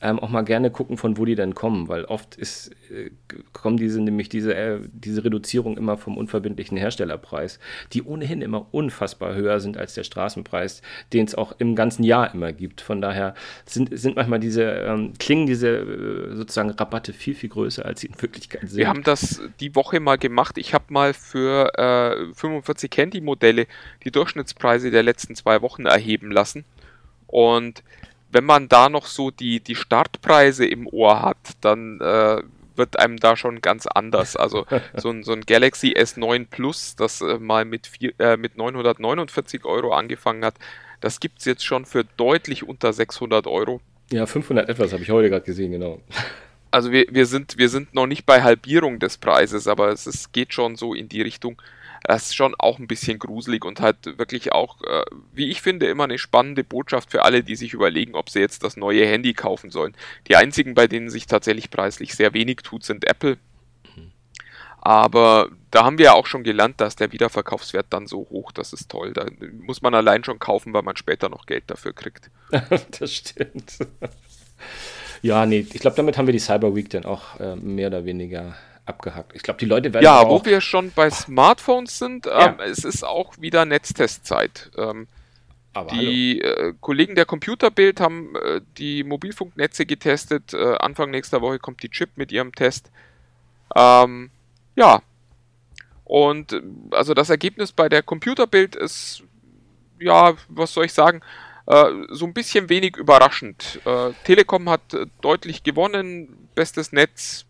[0.00, 3.10] ähm, auch mal gerne gucken, von wo die denn kommen, weil oft ist, äh,
[3.52, 7.58] kommen diese nämlich diese, diese Reduzierung immer vom unverbindlichen Herstellerpreis,
[7.92, 12.32] die ohnehin immer unfassbar höher sind als der Straßenpreis, den es auch im ganzen Jahr
[12.34, 12.80] immer gibt.
[12.80, 17.84] Von daher sind, sind manchmal diese, ähm, klingen diese äh, sozusagen Rabatte viel, viel größer,
[17.84, 18.76] als sie in Wirklichkeit sind.
[18.76, 20.58] Wir haben das die Woche mal gemacht.
[20.58, 23.66] Ich habe mal für äh, 45 Handy-Modelle
[24.04, 26.64] die Durchschnittspreise der letzten zwei Wochen erheben lassen.
[27.26, 27.82] Und
[28.30, 32.42] wenn man da noch so die, die Startpreise im Ohr hat, dann äh,
[32.76, 34.36] wird einem da schon ganz anders.
[34.36, 38.56] Also so ein, so ein Galaxy S9 Plus, das äh, mal mit, vier, äh, mit
[38.56, 40.54] 949 Euro angefangen hat,
[41.00, 43.80] das gibt es jetzt schon für deutlich unter 600 Euro.
[44.12, 46.00] Ja, 500 etwas habe ich heute gerade gesehen, genau.
[46.70, 50.32] Also wir, wir, sind, wir sind noch nicht bei Halbierung des Preises, aber es ist,
[50.32, 51.60] geht schon so in die Richtung.
[52.04, 55.86] Das ist schon auch ein bisschen gruselig und halt wirklich auch, äh, wie ich finde,
[55.86, 59.34] immer eine spannende Botschaft für alle, die sich überlegen, ob sie jetzt das neue Handy
[59.34, 59.94] kaufen sollen.
[60.28, 63.36] Die einzigen, bei denen sich tatsächlich preislich sehr wenig tut, sind Apple.
[64.84, 68.72] Aber da haben wir ja auch schon gelernt, dass der Wiederverkaufswert dann so hoch, das
[68.72, 69.12] ist toll.
[69.12, 69.26] Da
[69.60, 72.30] muss man allein schon kaufen, weil man später noch Geld dafür kriegt.
[72.98, 73.78] das stimmt.
[75.22, 78.04] ja, nee, ich glaube, damit haben wir die Cyber Week dann auch äh, mehr oder
[78.04, 79.36] weniger abgehakt.
[79.36, 80.02] Ich glaube, die Leute werden.
[80.02, 82.48] Ja, wo wir schon bei Smartphones sind, ja.
[82.48, 84.72] ähm, es ist auch wieder Netztestzeit.
[84.76, 85.06] Ähm,
[85.92, 90.52] die äh, Kollegen der Computerbild haben äh, die Mobilfunknetze getestet.
[90.54, 92.90] Äh, Anfang nächster Woche kommt die Chip mit ihrem Test.
[93.76, 94.30] Ähm,
[94.76, 95.02] ja.
[96.04, 99.22] Und äh, also das Ergebnis bei der Computerbild ist,
[100.00, 101.22] ja, was soll ich sagen,
[101.66, 103.80] äh, so ein bisschen wenig überraschend.
[103.84, 104.82] Äh, Telekom hat
[105.20, 107.46] deutlich gewonnen, bestes Netz,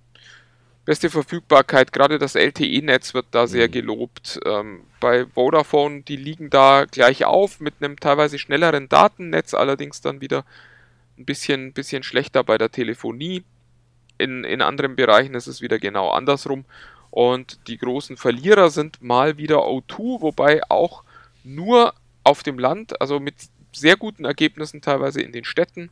[0.85, 3.73] beste Verfügbarkeit, gerade das LTE-Netz wird da sehr mhm.
[3.73, 4.41] gelobt.
[4.45, 10.21] Ähm, bei Vodafone, die liegen da gleich auf mit einem teilweise schnelleren Datennetz, allerdings dann
[10.21, 10.45] wieder
[11.19, 13.45] ein bisschen, bisschen schlechter bei der Telefonie.
[14.19, 16.65] In, in anderen Bereichen ist es wieder genau andersrum.
[17.13, 21.05] Und die großen Verlierer sind mal wieder O2, wobei auch
[21.45, 21.93] nur
[22.25, 23.35] auf dem Land, also mit
[23.71, 25.91] sehr guten Ergebnissen teilweise in den Städten,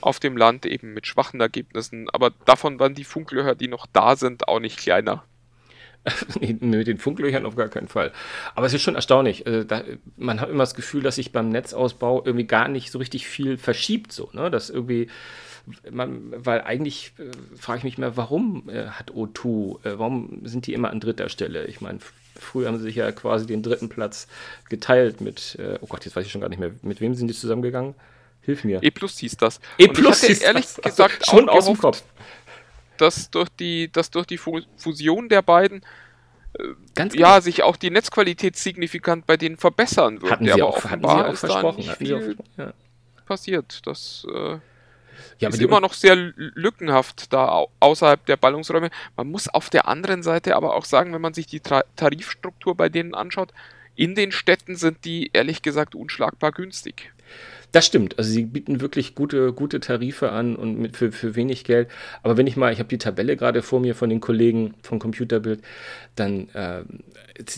[0.00, 4.14] auf dem Land eben mit schwachen Ergebnissen, aber davon waren die Funklöcher, die noch da
[4.14, 5.24] sind, auch nicht kleiner.
[6.40, 8.12] mit den Funklöchern auf gar keinen Fall.
[8.54, 9.44] Aber es ist schon erstaunlich.
[9.48, 9.82] Also da,
[10.16, 13.58] man hat immer das Gefühl, dass sich beim Netzausbau irgendwie gar nicht so richtig viel
[13.58, 14.48] verschiebt, so, ne?
[14.48, 15.08] Dass irgendwie,
[15.90, 20.66] man, weil eigentlich äh, frage ich mich mehr, warum äh, hat O2, äh, warum sind
[20.66, 21.66] die immer an dritter Stelle?
[21.66, 21.98] Ich meine,
[22.36, 24.28] früher haben sie sich ja quasi den dritten Platz
[24.68, 27.28] geteilt mit, äh, oh Gott, jetzt weiß ich schon gar nicht mehr, mit wem sind
[27.28, 27.94] die zusammengegangen?
[28.42, 28.80] Hilf mir.
[28.82, 29.60] E Plus hieß das.
[29.76, 30.76] E Plus hieß ehrlich das.
[30.82, 32.04] gesagt also, schon aus dem Kopf.
[32.96, 35.82] Dass durch die, dass durch die Fusion der beiden
[36.58, 36.62] äh,
[36.94, 37.40] Ganz ja, genau.
[37.40, 40.30] sich auch die Netzqualität signifikant bei denen verbessern wird.
[40.30, 41.84] Hatten sie auch, hatten sie auch versprochen.
[41.86, 42.72] Da viel ja.
[43.26, 43.84] passiert.
[43.84, 44.58] Das äh,
[45.38, 48.90] ja, ist immer noch sehr lückenhaft da außerhalb der Ballungsräume.
[49.16, 52.74] Man muss auf der anderen Seite aber auch sagen, wenn man sich die Tra Tarifstruktur
[52.74, 53.52] bei denen anschaut,
[53.94, 57.12] in den Städten sind die ehrlich gesagt unschlagbar günstig.
[57.72, 58.18] Das stimmt.
[58.18, 61.88] Also sie bieten wirklich gute, gute Tarife an und mit, für, für wenig Geld.
[62.22, 64.98] Aber wenn ich mal, ich habe die Tabelle gerade vor mir von den Kollegen vom
[64.98, 65.60] Computerbild,
[66.14, 66.82] dann äh,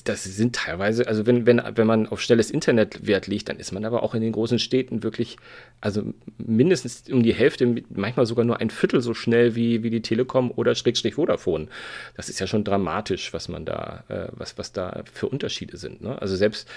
[0.04, 3.72] das sind teilweise, also wenn, wenn, wenn man auf schnelles Internet Wert legt, dann ist
[3.72, 5.36] man aber auch in den großen Städten wirklich,
[5.80, 6.02] also
[6.38, 10.50] mindestens um die Hälfte, manchmal sogar nur ein Viertel so schnell wie, wie die Telekom
[10.50, 11.68] oder Schrägstrich Vodafone.
[12.16, 16.02] Das ist ja schon dramatisch, was man da, äh, was, was da für Unterschiede sind.
[16.02, 16.20] Ne?
[16.20, 16.68] Also selbst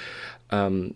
[0.51, 0.95] ähm,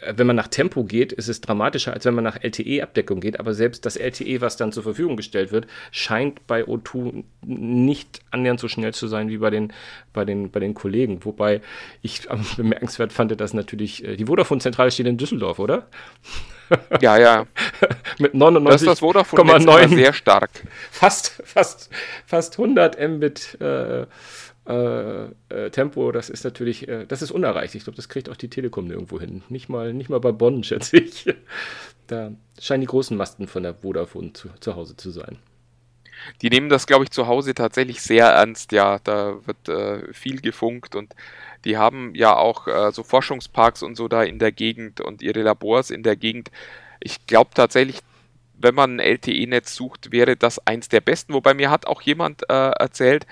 [0.00, 3.40] wenn man nach Tempo geht, ist es dramatischer, als wenn man nach LTE-Abdeckung geht.
[3.40, 8.60] Aber selbst das LTE, was dann zur Verfügung gestellt wird, scheint bei O2 nicht annähernd
[8.60, 9.72] so schnell zu sein wie bei den,
[10.12, 11.24] bei den, bei den Kollegen.
[11.24, 11.60] Wobei
[12.02, 15.86] ich bemerkenswert fand, dass natürlich äh, die Vodafone-Zentrale steht in Düsseldorf, oder?
[17.00, 17.46] Ja, ja.
[18.18, 18.64] Mit 99,9.
[18.64, 20.50] Das ist das Vodafone sehr stark.
[20.90, 21.88] Fast, fast,
[22.26, 23.56] fast 100 Mbit.
[23.58, 24.04] Äh,
[24.68, 27.74] äh, äh, Tempo, das ist natürlich, äh, das ist unerreicht.
[27.74, 29.42] Ich glaube, das kriegt auch die Telekom nirgendwo hin.
[29.48, 31.24] Nicht mal, nicht mal bei Bonn, schätze ich.
[32.06, 35.38] Da scheinen die großen Masten von der Vodafone zu, zu Hause zu sein.
[36.42, 38.72] Die nehmen das, glaube ich, zu Hause tatsächlich sehr ernst.
[38.72, 41.14] Ja, da wird äh, viel gefunkt und
[41.64, 45.42] die haben ja auch äh, so Forschungsparks und so da in der Gegend und ihre
[45.42, 46.50] Labors in der Gegend.
[47.00, 48.00] Ich glaube tatsächlich,
[48.54, 51.32] wenn man ein LTE-Netz sucht, wäre das eins der besten.
[51.32, 53.26] Wobei mir hat auch jemand äh, erzählt,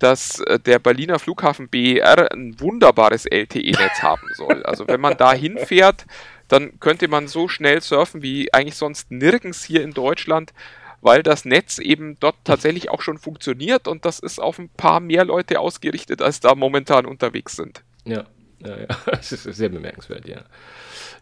[0.00, 4.64] dass äh, der Berliner Flughafen BER ein wunderbares LTE-Netz haben soll.
[4.64, 6.06] Also wenn man da hinfährt,
[6.48, 10.52] dann könnte man so schnell surfen wie eigentlich sonst nirgends hier in Deutschland,
[11.00, 15.00] weil das Netz eben dort tatsächlich auch schon funktioniert und das ist auf ein paar
[15.00, 17.84] mehr Leute ausgerichtet, als da momentan unterwegs sind.
[18.04, 18.24] Ja,
[18.64, 18.86] ja, ja.
[19.06, 20.42] das ist sehr bemerkenswert, ja.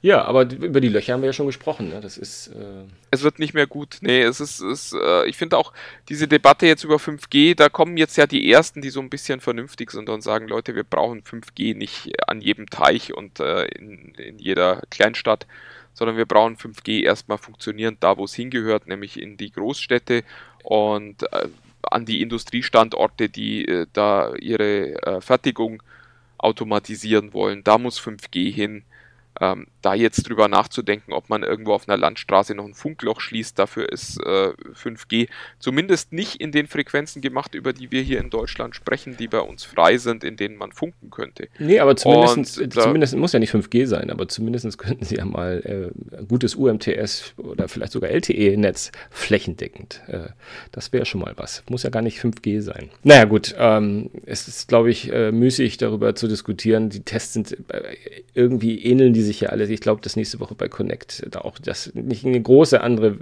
[0.01, 1.88] Ja, aber über die Löcher haben wir ja schon gesprochen.
[1.88, 2.01] Ne?
[2.01, 2.48] Das ist.
[2.48, 3.98] Äh es wird nicht mehr gut.
[4.01, 4.61] Nee, es ist.
[4.61, 5.72] ist äh, ich finde auch
[6.09, 9.40] diese Debatte jetzt über 5G, da kommen jetzt ja die ersten, die so ein bisschen
[9.40, 14.14] vernünftig sind und sagen, Leute, wir brauchen 5G nicht an jedem Teich und äh, in,
[14.14, 15.46] in jeder Kleinstadt,
[15.94, 20.22] sondern wir brauchen 5G erstmal funktionierend da, wo es hingehört, nämlich in die Großstädte
[20.62, 21.48] und äh,
[21.83, 25.83] an die Industriestandorte, die äh, da ihre äh, Fertigung
[26.38, 27.64] automatisieren wollen.
[27.64, 28.85] Da muss 5G hin.
[29.40, 33.59] Ähm, da jetzt drüber nachzudenken, ob man irgendwo auf einer Landstraße noch ein Funkloch schließt,
[33.59, 38.29] dafür ist äh, 5G zumindest nicht in den Frequenzen gemacht, über die wir hier in
[38.29, 41.48] Deutschland sprechen, die bei uns frei sind, in denen man funken könnte.
[41.59, 45.24] Nee, aber zumindest, Und, zumindest muss ja nicht 5G sein, aber zumindest könnten sie ja
[45.24, 50.03] mal äh, gutes UMTS oder vielleicht sogar LTE-Netz flächendeckend.
[50.09, 50.29] Äh,
[50.70, 51.62] das wäre schon mal was.
[51.70, 52.90] Muss ja gar nicht 5G sein.
[53.05, 56.90] Naja, gut, ähm, es ist, glaube ich, äh, müßig darüber zu diskutieren.
[56.90, 57.94] Die Tests sind äh,
[58.35, 59.70] irgendwie ähneln die sich ja alles.
[59.70, 63.19] Ich glaube, dass nächste Woche bei Connect da auch das nicht eine große andere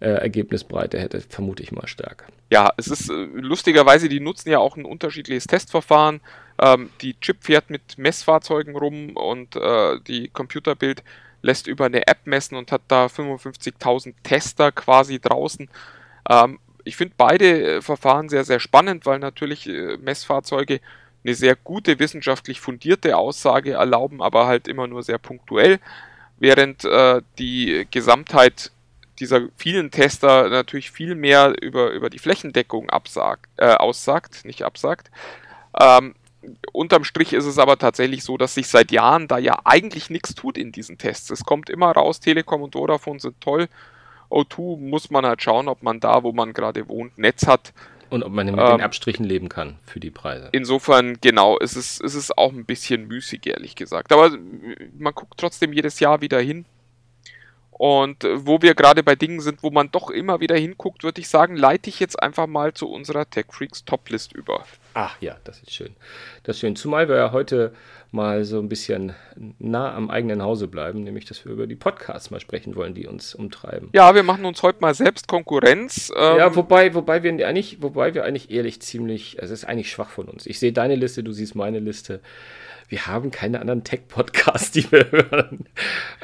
[0.00, 2.26] äh, Ergebnisbreite hätte, vermute ich mal stark.
[2.50, 6.20] Ja, es ist äh, lustigerweise, die nutzen ja auch ein unterschiedliches Testverfahren.
[6.60, 11.02] Ähm, die Chip fährt mit Messfahrzeugen rum und äh, die Computerbild
[11.42, 15.68] lässt über eine App messen und hat da 55.000 Tester quasi draußen.
[16.28, 20.80] Ähm, ich finde beide äh, Verfahren sehr, sehr spannend, weil natürlich äh, Messfahrzeuge
[21.24, 25.78] eine sehr gute wissenschaftlich fundierte Aussage erlauben, aber halt immer nur sehr punktuell,
[26.38, 28.72] während äh, die Gesamtheit
[29.18, 35.10] dieser vielen Tester natürlich viel mehr über, über die Flächendeckung absagt, äh, aussagt, nicht absagt.
[35.78, 36.14] Ähm,
[36.72, 40.34] unterm Strich ist es aber tatsächlich so, dass sich seit Jahren da ja eigentlich nichts
[40.34, 41.30] tut in diesen Tests.
[41.30, 43.68] Es kommt immer raus, Telekom und Vodafone sind toll.
[44.30, 47.74] O2 muss man halt schauen, ob man da, wo man gerade wohnt, Netz hat.
[48.10, 50.48] Und ob man mit ähm, den Abstrichen leben kann für die Preise.
[50.52, 54.12] Insofern, genau, ist es, ist es auch ein bisschen müßig, ehrlich gesagt.
[54.12, 54.30] Aber
[54.98, 56.66] man guckt trotzdem jedes Jahr wieder hin.
[57.80, 61.18] Und äh, wo wir gerade bei Dingen sind, wo man doch immer wieder hinguckt, würde
[61.18, 64.66] ich sagen, leite ich jetzt einfach mal zu unserer Tech Freaks Toplist über.
[64.92, 65.96] Ach ja, das ist schön.
[66.42, 66.76] Das ist schön.
[66.76, 67.72] Zumal wir ja heute
[68.10, 69.14] mal so ein bisschen
[69.58, 73.06] nah am eigenen Hause bleiben, nämlich dass wir über die Podcasts mal sprechen wollen, die
[73.06, 73.88] uns umtreiben.
[73.94, 76.12] Ja, wir machen uns heute mal selbst Konkurrenz.
[76.14, 79.90] Ähm ja, wobei, wobei wir eigentlich, wobei wir eigentlich ehrlich ziemlich, also es ist eigentlich
[79.90, 80.44] schwach von uns.
[80.44, 82.20] Ich sehe deine Liste, du siehst meine Liste
[82.90, 85.64] wir haben keine anderen Tech-Podcasts, die wir hören.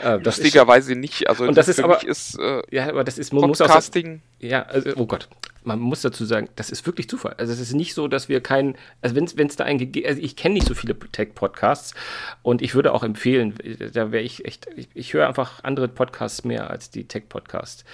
[0.03, 1.29] Äh, Lustigerweise ist, nicht.
[1.29, 4.15] Also und das, das ist aber, ist, äh, ja, aber das ist man Podcasting.
[4.15, 5.29] Muss auch, ja, also, oh Gott,
[5.63, 7.35] man muss dazu sagen, das ist wirklich Zufall.
[7.39, 10.21] Also es ist nicht so, dass wir keinen, also wenn es da einen gegeben, also
[10.21, 11.95] ich kenne nicht so viele Tech-Podcasts
[12.43, 13.55] und ich würde auch empfehlen,
[13.93, 17.85] da wäre ich echt, ich, ich höre einfach andere Podcasts mehr als die Tech-Podcasts.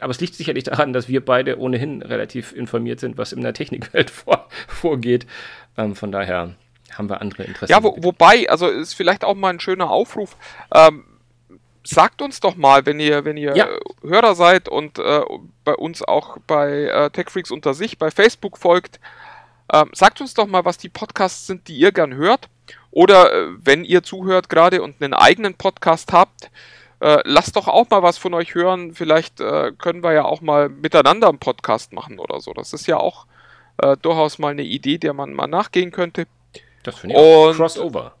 [0.00, 3.54] Aber es liegt sicherlich daran, dass wir beide ohnehin relativ informiert sind, was in der
[3.54, 5.26] Technikwelt vor, vorgeht.
[5.76, 6.54] Ähm, von daher
[6.98, 7.72] haben wir andere Interessen.
[7.72, 10.36] Ja, wo, wobei, also ist vielleicht auch mal ein schöner Aufruf.
[10.74, 11.04] Ähm,
[11.86, 13.68] sagt uns doch mal, wenn ihr, wenn ihr ja.
[14.02, 15.20] Hörer seid und äh,
[15.64, 19.00] bei uns auch bei äh, TechFreaks unter sich bei Facebook folgt,
[19.68, 22.48] äh, sagt uns doch mal, was die Podcasts sind, die ihr gern hört.
[22.90, 26.50] Oder äh, wenn ihr zuhört gerade und einen eigenen Podcast habt,
[27.00, 28.94] äh, lasst doch auch mal was von euch hören.
[28.94, 32.52] Vielleicht äh, können wir ja auch mal miteinander einen Podcast machen oder so.
[32.52, 33.26] Das ist ja auch
[34.00, 36.26] durchaus mal eine Idee, der man mal nachgehen könnte.
[36.86, 37.52] Das finde ich auch.
[37.52, 38.14] Crossover.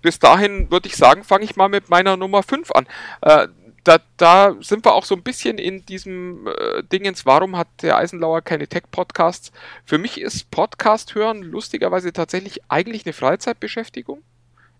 [0.00, 2.86] Bis dahin würde ich sagen, fange ich mal mit meiner Nummer 5 an.
[3.20, 3.48] Äh,
[3.84, 7.98] da, da, sind wir auch so ein bisschen in diesem äh, Dingens, warum hat der
[7.98, 9.52] Eisenlauer keine Tech-Podcasts?
[9.84, 14.22] Für mich ist Podcast hören lustigerweise tatsächlich eigentlich eine Freizeitbeschäftigung.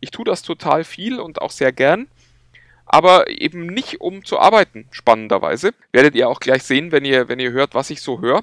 [0.00, 2.08] Ich tue das total viel und auch sehr gern,
[2.86, 5.74] aber eben nicht um zu arbeiten, spannenderweise.
[5.92, 8.42] Werdet ihr auch gleich sehen, wenn ihr, wenn ihr hört, was ich so höre.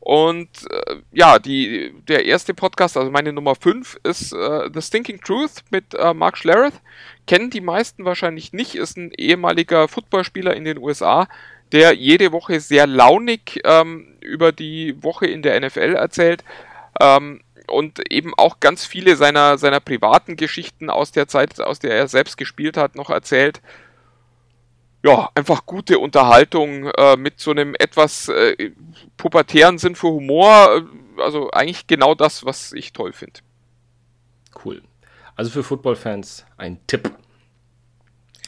[0.00, 5.20] Und äh, ja, die, der erste Podcast, also meine Nummer 5, ist äh, The Stinking
[5.20, 6.80] Truth mit äh, Mark Schlereth.
[7.26, 11.28] Kennen die meisten wahrscheinlich nicht, ist ein ehemaliger Footballspieler in den USA,
[11.72, 16.44] der jede Woche sehr launig ähm, über die Woche in der NFL erzählt.
[17.00, 21.94] Ähm, und eben auch ganz viele seiner, seiner privaten Geschichten aus der Zeit, aus der
[21.94, 23.60] er selbst gespielt hat, noch erzählt
[25.04, 28.72] ja, einfach gute Unterhaltung äh, mit so einem etwas äh,
[29.16, 30.76] pubertären Sinn für Humor.
[30.76, 33.40] Äh, also eigentlich genau das, was ich toll finde.
[34.64, 34.82] Cool.
[35.36, 37.12] Also für Football-Fans ein Tipp.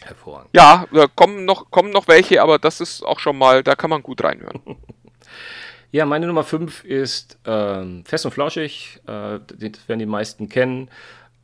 [0.00, 0.50] Hervorragend.
[0.54, 3.90] Ja, da kommen noch, kommen noch welche, aber das ist auch schon mal, da kann
[3.90, 4.60] man gut reinhören.
[5.92, 9.00] ja, meine Nummer 5 ist ähm, Fest und Flauschig.
[9.06, 10.90] Äh, das werden die meisten kennen.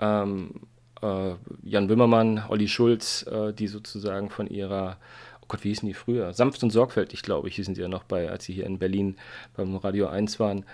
[0.01, 0.63] Ähm,
[1.03, 4.99] äh, Jan Wimmermann, Olli Schulz, äh, die sozusagen von ihrer,
[5.43, 6.33] oh Gott, wie hießen die früher?
[6.33, 9.17] Sanft und sorgfältig, glaube ich, hießen sie ja noch bei, als sie hier in Berlin
[9.57, 10.65] beim Radio 1 waren.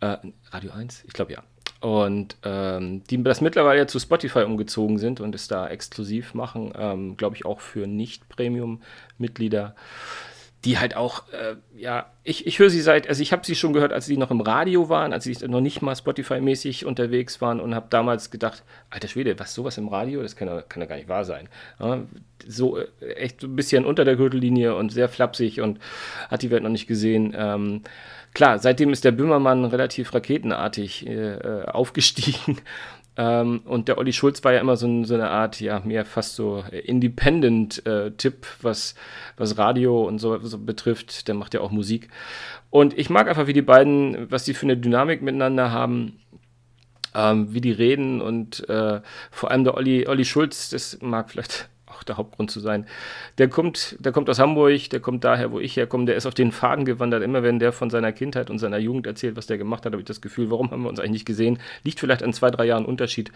[0.00, 0.16] Äh,
[0.50, 1.04] Radio 1?
[1.06, 1.42] Ich glaube ja.
[1.80, 7.16] Und ähm, die das mittlerweile zu Spotify umgezogen sind und es da exklusiv machen, ähm,
[7.16, 9.76] glaube ich auch für Nicht-Premium-Mitglieder
[10.64, 13.72] die halt auch, äh, ja, ich, ich höre sie seit, also ich habe sie schon
[13.72, 17.60] gehört, als sie noch im Radio waren, als sie noch nicht mal Spotify-mäßig unterwegs waren
[17.60, 20.88] und habe damals gedacht, alter Schwede, was sowas im Radio, das kann ja, kann ja
[20.88, 21.48] gar nicht wahr sein.
[21.78, 22.02] Ja,
[22.46, 25.78] so äh, echt so ein bisschen unter der Gürtellinie und sehr flapsig und
[26.28, 27.34] hat die Welt noch nicht gesehen.
[27.36, 27.82] Ähm,
[28.34, 32.58] klar, seitdem ist der Böhmermann relativ raketenartig äh, äh aufgestiegen
[33.18, 36.36] ähm, und der Olli Schulz war ja immer so, so eine Art, ja, mehr fast
[36.36, 38.94] so Independent-Tipp, äh, was,
[39.36, 41.26] was Radio und so, so, betrifft.
[41.26, 42.08] Der macht ja auch Musik.
[42.70, 46.20] Und ich mag einfach, wie die beiden, was die für eine Dynamik miteinander haben.
[47.12, 49.00] Ähm, wie die reden und äh,
[49.30, 52.86] vor allem der Olli, Olli Schulz, das mag vielleicht auch der Hauptgrund zu sein.
[53.38, 56.34] Der kommt, der kommt aus Hamburg, der kommt daher, wo ich herkomme, der ist auf
[56.34, 57.22] den Faden gewandert.
[57.22, 60.00] Immer wenn der von seiner Kindheit und seiner Jugend erzählt, was der gemacht hat, habe
[60.00, 61.58] ich das Gefühl, warum haben wir uns eigentlich nicht gesehen?
[61.82, 63.32] Liegt vielleicht an zwei, drei Jahren Unterschied.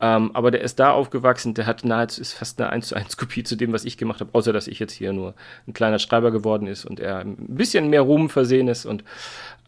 [0.00, 3.16] Ähm, aber der ist da aufgewachsen, der hat nahezu, ist fast eine 1 zu 1
[3.16, 5.34] Kopie zu dem, was ich gemacht habe, außer dass ich jetzt hier nur
[5.66, 9.04] ein kleiner Schreiber geworden ist und er ein bisschen mehr Ruhm versehen ist und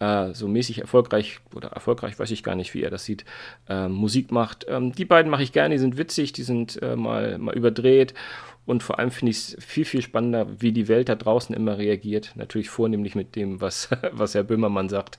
[0.00, 3.24] äh, so mäßig erfolgreich oder erfolgreich, weiß ich gar nicht, wie er das sieht,
[3.68, 4.66] äh, Musik macht.
[4.68, 8.14] Ähm, die beiden mache ich gerne, die sind witzig, die sind äh, mal, mal überdreht
[8.66, 11.78] Und vor allem finde ich es viel, viel spannender, wie die Welt da draußen immer
[11.78, 12.32] reagiert.
[12.36, 15.18] Natürlich vornehmlich mit dem, was, was Herr Böhmermann sagt,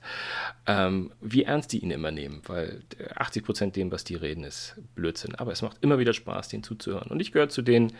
[0.66, 2.42] ähm, wie ernst die ihn immer nehmen.
[2.46, 2.82] Weil
[3.16, 5.34] 80 Prozent dem, was die reden, ist Blödsinn.
[5.34, 7.10] Aber es macht immer wieder Spaß, denen zuzuhören.
[7.10, 7.92] Und ich gehöre zu den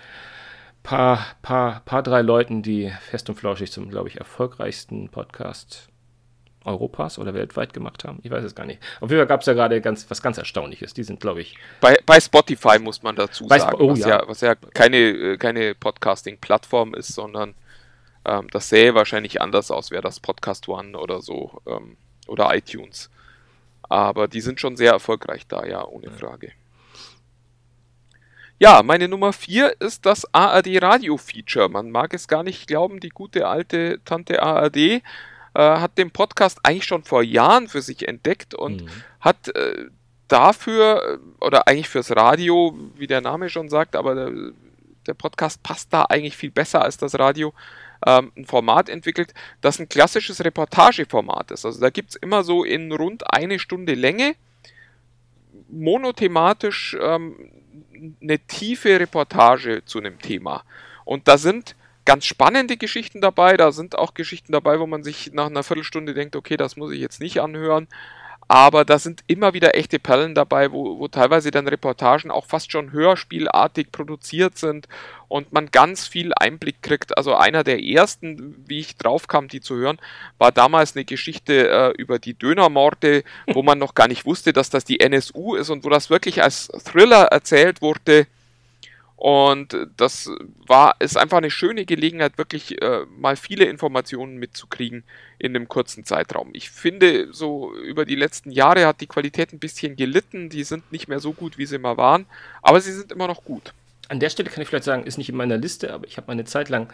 [0.82, 5.90] paar, paar, paar drei Leuten, die fest und flauschig zum, glaube ich, erfolgreichsten Podcast
[6.64, 8.18] Europas oder weltweit gemacht haben.
[8.22, 8.80] Ich weiß es gar nicht.
[9.00, 10.92] Auf jeden Fall gab es ja gerade ganz, was ganz Erstaunliches.
[10.92, 11.56] Die sind, glaube ich.
[11.80, 14.08] Bei, bei Spotify muss man dazu sagen, Sp- oh, was, ja.
[14.08, 14.22] ja.
[14.26, 17.54] was ja keine, äh, keine Podcasting-Plattform ist, sondern
[18.24, 21.96] ähm, das sähe wahrscheinlich anders aus, wäre das Podcast One oder so ähm,
[22.26, 23.10] oder iTunes.
[23.82, 26.52] Aber die sind schon sehr erfolgreich da, ja, ohne Frage.
[28.58, 31.70] Ja, meine Nummer 4 ist das ARD Radio Feature.
[31.70, 35.02] Man mag es gar nicht glauben, die gute alte Tante ARD
[35.54, 38.88] äh, hat den Podcast eigentlich schon vor Jahren für sich entdeckt und Mhm.
[39.20, 39.86] hat äh,
[40.28, 44.32] dafür, äh, oder eigentlich fürs Radio, wie der Name schon sagt, aber der,
[45.06, 47.52] der Podcast passt da eigentlich viel besser als das Radio,
[48.06, 51.66] ähm, ein Format entwickelt, das ein klassisches Reportageformat ist.
[51.66, 54.34] Also da gibt es immer so in rund eine Stunde Länge
[55.68, 57.36] monothematisch ähm,
[58.20, 60.62] eine tiefe Reportage zu einem Thema.
[61.04, 65.32] Und da sind ganz spannende Geschichten dabei, da sind auch Geschichten dabei, wo man sich
[65.32, 67.88] nach einer Viertelstunde denkt, okay, das muss ich jetzt nicht anhören.
[68.50, 72.72] Aber da sind immer wieder echte Perlen dabei, wo, wo teilweise dann Reportagen auch fast
[72.72, 74.88] schon hörspielartig produziert sind
[75.28, 77.16] und man ganz viel Einblick kriegt.
[77.16, 80.00] Also einer der ersten, wie ich drauf kam, die zu hören,
[80.38, 84.68] war damals eine Geschichte äh, über die Dönermorde, wo man noch gar nicht wusste, dass
[84.68, 88.26] das die NSU ist und wo das wirklich als Thriller erzählt wurde.
[89.20, 90.30] Und das
[90.66, 95.04] war, ist einfach eine schöne Gelegenheit, wirklich äh, mal viele Informationen mitzukriegen
[95.38, 96.48] in einem kurzen Zeitraum.
[96.54, 100.48] Ich finde, so über die letzten Jahre hat die Qualität ein bisschen gelitten.
[100.48, 102.24] Die sind nicht mehr so gut, wie sie mal waren,
[102.62, 103.74] aber sie sind immer noch gut.
[104.08, 106.32] An der Stelle kann ich vielleicht sagen, ist nicht in meiner Liste, aber ich habe
[106.32, 106.90] eine Zeit lang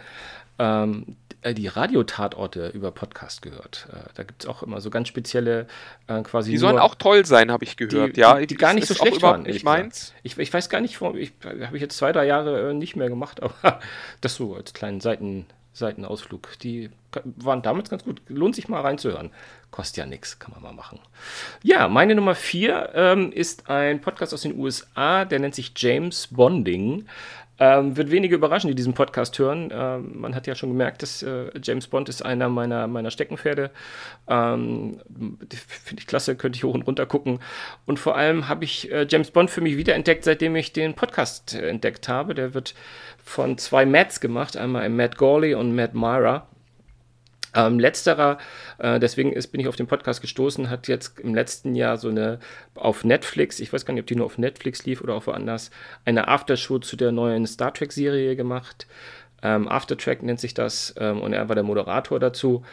[0.59, 1.15] ähm,
[1.53, 3.87] die Radiotatorte über Podcast gehört.
[3.91, 5.67] Äh, da gibt es auch immer so ganz spezielle
[6.07, 6.51] äh, quasi.
[6.51, 8.15] Die sollen auch toll sein, habe ich gehört.
[8.15, 9.43] die, ja, die, die gar nicht so schlecht waren.
[9.43, 9.65] gesagt.
[9.65, 10.13] meins.
[10.23, 11.19] Ich, ich weiß gar nicht, ich habe
[11.75, 13.79] ich jetzt zwei, drei Jahre äh, nicht mehr gemacht, aber
[14.21, 16.57] das so als kleinen Seiten, Seitenausflug.
[16.59, 16.89] Die
[17.23, 18.21] waren damals ganz gut.
[18.27, 19.31] Lohnt sich mal reinzuhören.
[19.71, 20.99] Kostet ja nichts, kann man mal machen.
[21.61, 26.27] Ja, meine Nummer vier ähm, ist ein Podcast aus den USA, der nennt sich James
[26.31, 27.05] Bonding.
[27.59, 29.69] Ähm, wird wenige überraschen, die diesen Podcast hören.
[29.73, 33.71] Ähm, man hat ja schon gemerkt, dass äh, James Bond ist einer meiner, meiner Steckenpferde.
[34.27, 34.99] Ähm,
[35.49, 37.39] Finde ich klasse, könnte ich hoch und runter gucken.
[37.85, 41.55] Und vor allem habe ich äh, James Bond für mich wiederentdeckt, seitdem ich den Podcast
[41.55, 42.35] äh, entdeckt habe.
[42.35, 42.75] Der wird
[43.23, 46.47] von zwei Matts gemacht, einmal ein Matt Gawley und Matt Myra.
[47.57, 48.37] Ähm, letzterer,
[48.77, 52.09] äh, deswegen ist, bin ich auf den Podcast gestoßen, hat jetzt im letzten Jahr so
[52.09, 52.39] eine
[52.75, 55.71] auf Netflix, ich weiß gar nicht, ob die nur auf Netflix lief oder auch woanders,
[56.05, 58.85] eine Aftershow zu der neuen Star Trek-Serie gemacht.
[59.41, 62.63] Ähm, Aftertrack nennt sich das ähm, und er war der Moderator dazu.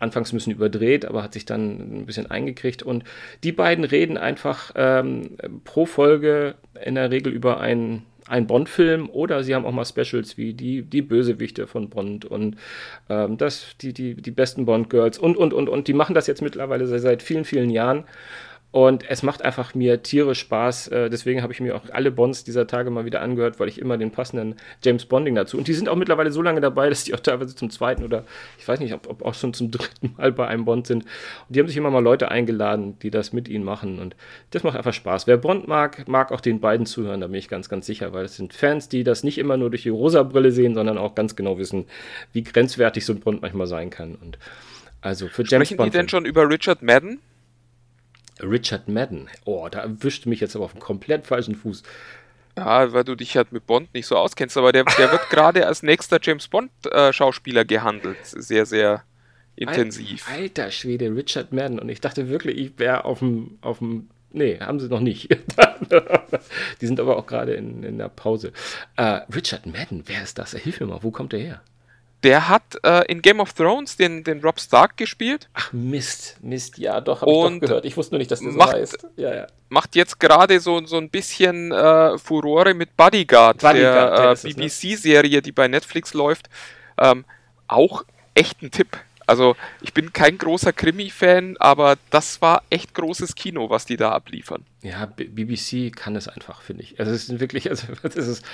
[0.00, 2.82] Anfangs ein bisschen überdreht, aber hat sich dann ein bisschen eingekriegt.
[2.82, 3.04] Und
[3.44, 9.44] die beiden reden einfach ähm, pro Folge in der Regel über einen ein Bond-Film oder
[9.44, 12.56] sie haben auch mal Specials wie die, die Bösewichte von Bond und
[13.10, 15.86] ähm, das, die, die, die besten Bond-Girls und, und, und, und.
[15.86, 18.04] Die machen das jetzt mittlerweile seit, seit vielen, vielen Jahren.
[18.72, 20.88] Und es macht einfach mir tierisch Spaß.
[20.88, 23.78] Äh, deswegen habe ich mir auch alle Bonds dieser Tage mal wieder angehört, weil ich
[23.78, 25.58] immer den passenden James Bonding dazu.
[25.58, 28.24] Und die sind auch mittlerweile so lange dabei, dass die auch teilweise zum zweiten oder
[28.58, 31.04] ich weiß nicht, ob, ob auch schon zum dritten Mal bei einem Bond sind.
[31.04, 33.98] Und die haben sich immer mal Leute eingeladen, die das mit ihnen machen.
[33.98, 34.16] Und
[34.52, 35.26] das macht einfach Spaß.
[35.26, 38.24] Wer Bond mag, mag auch den beiden zuhören, da bin ich ganz, ganz sicher, weil
[38.24, 41.14] es sind Fans, die das nicht immer nur durch die rosa Brille sehen, sondern auch
[41.14, 41.84] ganz genau wissen,
[42.32, 44.14] wie grenzwertig so ein Bond manchmal sein kann.
[44.14, 44.38] Und
[45.02, 45.94] also für James Sprechen die Bond.
[45.94, 47.20] denn schon über Richard Madden?
[48.42, 49.28] Richard Madden.
[49.44, 51.82] Oh, da erwischt mich jetzt aber auf dem komplett falschen Fuß.
[52.56, 55.66] Ja, weil du dich halt mit Bond nicht so auskennst, aber der, der wird gerade
[55.66, 58.18] als nächster James Bond-Schauspieler gehandelt.
[58.24, 59.04] Sehr, sehr
[59.56, 60.28] intensiv.
[60.28, 61.78] Al- Alter Schwede, Richard Madden.
[61.78, 64.08] Und ich dachte wirklich, ich wäre auf dem, auf dem.
[64.34, 65.28] Nee, haben sie noch nicht.
[66.80, 68.52] Die sind aber auch gerade in, in der Pause.
[68.96, 70.52] Äh, Richard Madden, wer ist das?
[70.52, 71.60] Hilf mir mal, wo kommt der her?
[72.22, 76.78] Der hat äh, in Game of Thrones den, den Rob Stark gespielt, Ach Mist, Mist,
[76.78, 77.84] ja, doch, habe ich doch gehört.
[77.84, 79.06] Ich wusste nur nicht, dass der so macht- heißt.
[79.16, 79.46] Ja, ja.
[79.70, 84.48] macht jetzt gerade so, so ein bisschen äh, Furore mit Bodyguard, Bodyguard, der der äh,
[84.48, 84.54] ne?
[84.66, 86.48] BBC-Serie, die bei Netflix läuft.
[86.98, 87.24] Ähm,
[87.66, 88.04] auch
[88.34, 88.96] echt ein Tipp.
[89.32, 94.12] Also ich bin kein großer Krimi-Fan, aber das war echt großes Kino, was die da
[94.12, 94.66] abliefern.
[94.82, 97.00] Ja, BBC kann es einfach, finde ich.
[97.00, 98.44] Also es ist wirklich, also das ist,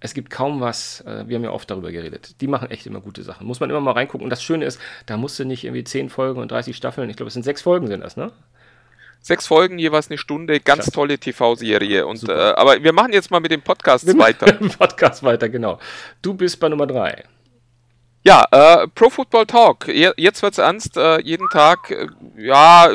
[0.00, 2.40] es gibt kaum was, äh, wir haben ja oft darüber geredet.
[2.40, 3.46] Die machen echt immer gute Sachen.
[3.46, 4.24] Muss man immer mal reingucken.
[4.24, 7.16] Und das Schöne ist, da musst du nicht irgendwie 10 Folgen und 30 Staffeln, ich
[7.16, 8.32] glaube, es sind sechs Folgen sind das, ne?
[9.20, 12.08] Sechs Folgen, jeweils eine Stunde, ganz tolle TV-Serie.
[12.08, 14.52] Und äh, aber wir machen jetzt mal mit dem Podcast weiter.
[14.78, 15.78] Podcast weiter, genau.
[16.22, 17.22] Du bist bei Nummer drei.
[18.26, 19.86] Ja, äh, Pro Football Talk.
[19.86, 20.96] Je, jetzt wird's ernst.
[20.96, 22.06] Äh, jeden Tag, äh,
[22.38, 22.88] ja,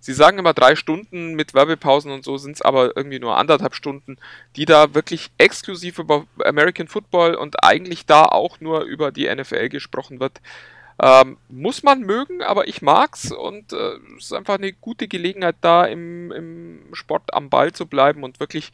[0.00, 4.16] sie sagen immer drei Stunden mit Werbepausen und so, sind's aber irgendwie nur anderthalb Stunden,
[4.56, 9.68] die da wirklich exklusiv über American Football und eigentlich da auch nur über die NFL
[9.68, 10.40] gesprochen wird.
[11.02, 15.56] Ähm, muss man mögen, aber ich mag's und äh, es ist einfach eine gute Gelegenheit,
[15.60, 18.72] da im, im Sport am Ball zu bleiben und wirklich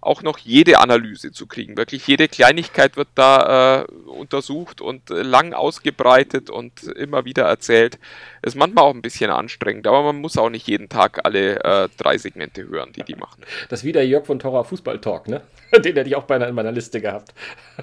[0.00, 1.76] auch noch jede Analyse zu kriegen.
[1.76, 7.98] Wirklich jede Kleinigkeit wird da äh, untersucht und äh, lang ausgebreitet und immer wieder erzählt.
[8.42, 11.88] Ist manchmal auch ein bisschen anstrengend, aber man muss auch nicht jeden Tag alle äh,
[11.98, 13.42] drei Segmente hören, die die machen.
[13.68, 15.42] Das ist wieder Jörg von Torra Fußball Talk, ne?
[15.72, 17.34] Den hätte ich auch beinahe in meiner Liste gehabt.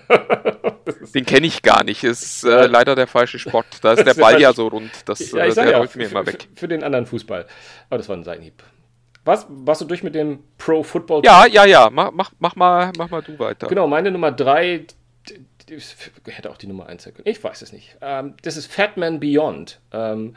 [1.14, 2.04] Den kenne ich gar nicht.
[2.04, 3.66] Ist äh, leider der falsche Sport.
[3.82, 4.92] Da ist der Ball ja so rund.
[5.06, 6.48] Das, Ja, äh, der ja, rollt mir immer für, weg.
[6.56, 7.46] für den anderen Fußball.
[7.90, 8.64] Aber das war ein Seitenhieb.
[9.28, 9.46] Was?
[9.50, 11.90] Warst du durch mit dem Pro Football Ja, ja, ja.
[11.92, 13.68] Mach, mach, mach, mal, mach mal du weiter.
[13.68, 14.86] Genau, meine Nummer drei
[15.30, 15.80] d- d-
[16.32, 17.28] hätte auch die Nummer eins sein können.
[17.28, 17.98] Ich weiß es nicht.
[18.02, 19.80] Ähm, das ist Fatman Beyond.
[19.92, 20.36] Ähm,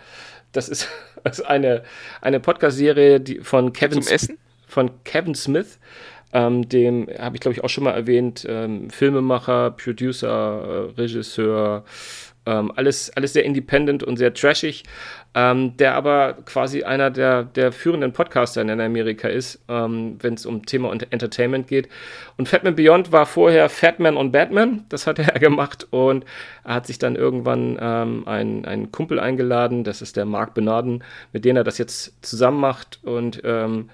[0.53, 0.89] das ist,
[1.25, 1.85] das ist eine,
[2.21, 4.39] eine Podcast-Serie von Kevin, Zum Essen?
[4.67, 5.79] von Kevin Smith.
[6.33, 8.47] Ähm, dem habe ich, glaube ich, auch schon mal erwähnt.
[8.49, 11.85] Ähm, Filmemacher, Producer, äh, Regisseur.
[12.47, 14.85] Ähm, alles, alles sehr independent und sehr trashig.
[15.33, 20.45] Ähm, der aber quasi einer der, der führenden Podcaster in Amerika ist, ähm, wenn es
[20.45, 21.89] um Thema und Entertainment geht.
[22.37, 26.25] Und Fatman Beyond war vorher Fatman on Batman, das hat er gemacht und
[26.65, 31.05] er hat sich dann irgendwann ähm, einen, einen Kumpel eingeladen, das ist der Mark Benaden,
[31.33, 33.89] mit dem er das jetzt zusammen macht und ähm,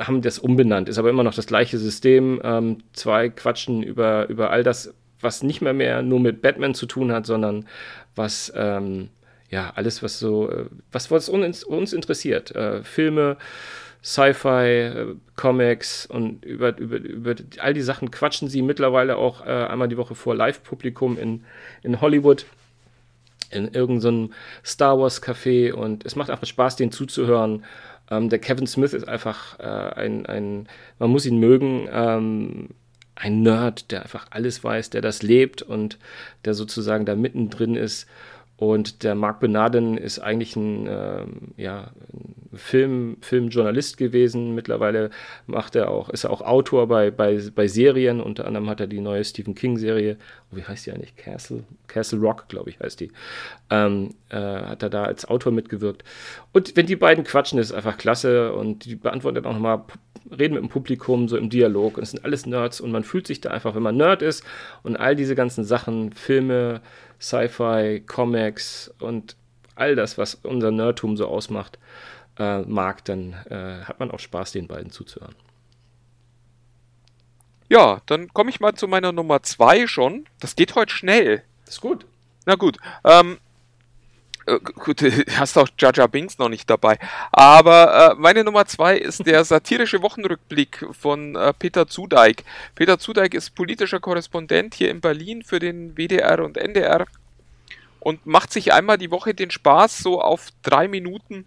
[0.00, 2.40] haben das umbenannt, ist aber immer noch das gleiche System.
[2.42, 4.92] Ähm, zwei quatschen über, über all das,
[5.22, 7.66] was nicht mehr mehr nur mit Batman zu tun hat, sondern
[8.14, 9.08] was ähm,
[9.50, 12.54] ja alles, was so, äh, was, was uns, uns interessiert.
[12.54, 13.36] Äh, Filme,
[14.02, 19.50] Sci-Fi, äh, Comics und über, über, über all die Sachen quatschen sie mittlerweile auch äh,
[19.50, 21.44] einmal die Woche vor Live-Publikum in,
[21.82, 22.46] in Hollywood
[23.50, 24.32] in irgendeinem
[24.64, 27.64] Star Wars Café und es macht einfach Spaß, denen zuzuhören.
[28.10, 30.68] Ähm, der Kevin Smith ist einfach äh, ein, ein,
[30.98, 32.70] man muss ihn mögen, ähm,
[33.14, 35.98] ein Nerd, der einfach alles weiß, der das lebt und
[36.44, 38.06] der sozusagen da mittendrin ist.
[38.56, 44.54] Und der Mark Benaden ist eigentlich ein, ähm, ja, ein Film, Filmjournalist gewesen.
[44.54, 45.10] Mittlerweile
[45.46, 48.20] macht er auch, ist er auch Autor bei, bei, bei Serien.
[48.20, 50.16] Unter anderem hat er die neue Stephen King-Serie,
[50.50, 51.16] oh, wie heißt die eigentlich?
[51.16, 53.10] Castle, Castle Rock, glaube ich, heißt die.
[53.70, 56.04] Ähm, äh, hat er da als Autor mitgewirkt.
[56.52, 58.52] Und wenn die beiden quatschen, ist einfach klasse.
[58.52, 59.82] Und die beantworten dann auch nochmal,
[60.30, 61.96] reden mit dem Publikum so im Dialog.
[61.96, 62.80] Und es sind alles Nerds.
[62.80, 64.44] Und man fühlt sich da einfach, wenn man Nerd ist
[64.82, 66.80] und all diese ganzen Sachen, Filme,
[67.20, 69.36] Sci-Fi, Comics und
[69.74, 71.78] all das, was unser Nerdtum so ausmacht,
[72.38, 75.34] äh, mag, dann äh, hat man auch Spaß, den beiden zuzuhören.
[77.68, 80.26] Ja, dann komme ich mal zu meiner Nummer zwei schon.
[80.40, 81.42] Das geht heute schnell.
[81.66, 82.04] Ist gut.
[82.44, 82.76] Na gut.
[83.04, 83.38] Ähm,
[84.46, 86.98] äh, gut, du hast auch Jaja Binks noch nicht dabei.
[87.30, 92.44] Aber äh, meine Nummer zwei ist der satirische Wochenrückblick von äh, Peter Zudeik.
[92.74, 97.06] Peter Zudeik ist politischer Korrespondent hier in Berlin für den WDR und NDR
[98.00, 101.46] und macht sich einmal die Woche den Spaß, so auf drei Minuten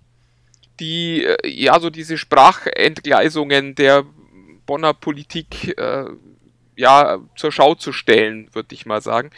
[0.80, 4.06] die, äh, ja, so diese Sprachentgleisungen der
[4.66, 6.06] Bonner Politik äh,
[6.76, 9.30] ja, zur Schau zu stellen, würde ich mal sagen.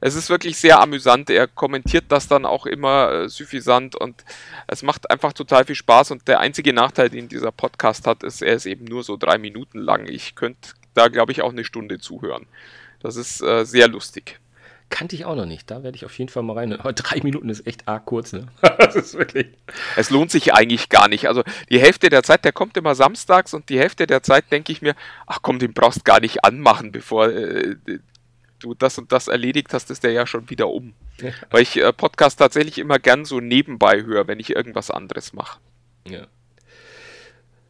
[0.00, 1.30] Es ist wirklich sehr amüsant.
[1.30, 4.24] Er kommentiert das dann auch immer äh, suffisant und
[4.66, 6.10] es macht einfach total viel Spaß.
[6.10, 9.38] Und der einzige Nachteil, den dieser Podcast hat, ist, er ist eben nur so drei
[9.38, 10.06] Minuten lang.
[10.06, 12.46] Ich könnte da, glaube ich, auch eine Stunde zuhören.
[13.00, 14.38] Das ist äh, sehr lustig.
[14.88, 15.70] Kannte ich auch noch nicht.
[15.70, 16.72] Da werde ich auf jeden Fall mal rein.
[16.72, 18.46] Aber drei Minuten ist echt arg kurz, ne?
[18.78, 19.48] das ist wirklich.
[19.96, 21.28] Es lohnt sich eigentlich gar nicht.
[21.28, 24.72] Also die Hälfte der Zeit, der kommt immer samstags und die Hälfte der Zeit denke
[24.72, 24.94] ich mir,
[25.26, 27.76] ach komm, den brauchst gar nicht anmachen, bevor äh,
[28.60, 30.94] du das und das erledigt hast, ist der ja schon wieder um.
[31.20, 31.30] Ja.
[31.50, 35.58] Weil ich äh, Podcast tatsächlich immer gern so nebenbei höre, wenn ich irgendwas anderes mache.
[36.08, 36.26] Ja.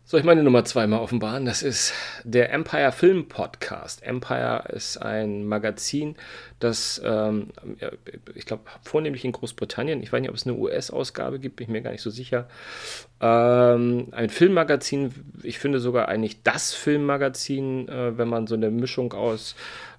[0.08, 1.46] Soll ich meine Nummer zwei mal offenbaren?
[1.46, 1.92] Das ist
[2.22, 4.04] der Empire Film Podcast.
[4.04, 6.14] Empire ist ein Magazin,
[6.60, 7.48] das, ähm,
[8.36, 11.72] ich glaube, vornehmlich in Großbritannien, ich weiß nicht, ob es eine US-Ausgabe gibt, bin ich
[11.72, 12.46] mir gar nicht so sicher.
[13.20, 19.12] Ähm, ein Filmmagazin, ich finde sogar eigentlich das Filmmagazin, äh, wenn man so eine Mischung
[19.12, 19.56] aus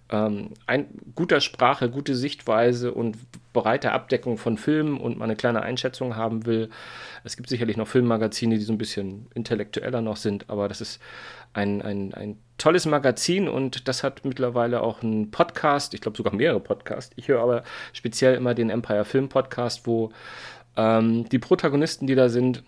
[0.09, 3.17] ähm, ein, guter Sprache, gute Sichtweise und
[3.53, 6.69] breite Abdeckung von Filmen und mal eine kleine Einschätzung haben will.
[7.23, 11.01] Es gibt sicherlich noch Filmmagazine, die so ein bisschen intellektueller noch sind, aber das ist
[11.53, 16.33] ein, ein, ein tolles Magazin und das hat mittlerweile auch einen Podcast, ich glaube sogar
[16.33, 17.13] mehrere Podcasts.
[17.15, 20.11] Ich höre aber speziell immer den Empire Film Podcast, wo
[20.75, 22.63] ähm, die Protagonisten, die da sind,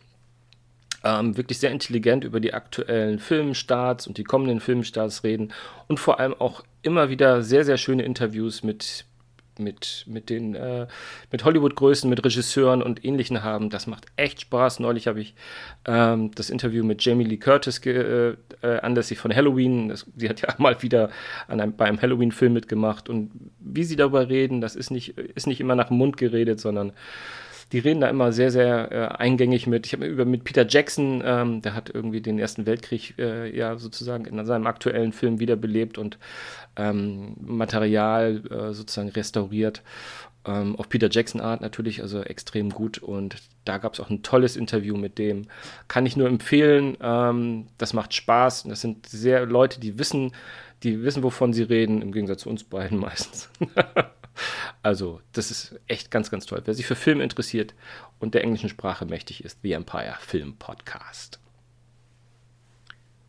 [1.03, 5.53] ähm, wirklich sehr intelligent über die aktuellen Filmstarts und die kommenden Filmstarts reden
[5.87, 9.05] und vor allem auch immer wieder sehr, sehr schöne Interviews mit,
[9.57, 10.87] mit, mit äh,
[11.31, 13.69] mit Hollywood-Größen, mit Regisseuren und ähnlichen haben.
[13.69, 14.79] Das macht echt Spaß.
[14.79, 15.35] Neulich habe ich
[15.85, 19.89] ähm, das Interview mit Jamie Lee Curtis äh, äh, anlässlich von Halloween.
[19.89, 21.09] Das, sie hat ja mal wieder
[21.47, 23.09] an einem, bei einem Halloween-Film mitgemacht.
[23.09, 26.59] Und wie sie darüber reden, das ist nicht, ist nicht immer nach dem Mund geredet,
[26.59, 26.93] sondern
[27.71, 29.85] die reden da immer sehr, sehr äh, eingängig mit.
[29.85, 33.77] Ich habe über mit Peter Jackson, ähm, der hat irgendwie den Ersten Weltkrieg äh, ja
[33.77, 36.17] sozusagen in seinem aktuellen Film wiederbelebt und
[36.75, 39.83] ähm, Material äh, sozusagen restauriert.
[40.45, 42.97] Ähm, auf Peter Jackson Art natürlich, also extrem gut.
[42.97, 45.47] Und da gab es auch ein tolles Interview mit dem.
[45.87, 46.97] Kann ich nur empfehlen.
[47.01, 48.63] Ähm, das macht Spaß.
[48.63, 50.31] Das sind sehr Leute, die wissen,
[50.83, 53.49] die wissen, wovon sie reden, im Gegensatz zu uns beiden meistens.
[54.83, 56.61] Also, das ist echt ganz, ganz toll.
[56.65, 57.73] Wer sich für Film interessiert
[58.19, 61.39] und der englischen Sprache mächtig ist, The Empire Film Podcast.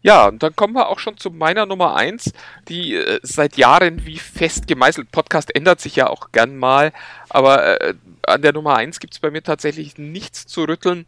[0.02, 2.32] Ja, und dann kommen wir auch schon zu meiner Nummer eins,
[2.68, 5.10] die äh, seit Jahren wie fest gemeißelt.
[5.10, 6.92] Podcast ändert sich ja auch gern mal,
[7.28, 11.04] aber äh, an der Nummer eins gibt es bei mir tatsächlich nichts zu rütteln.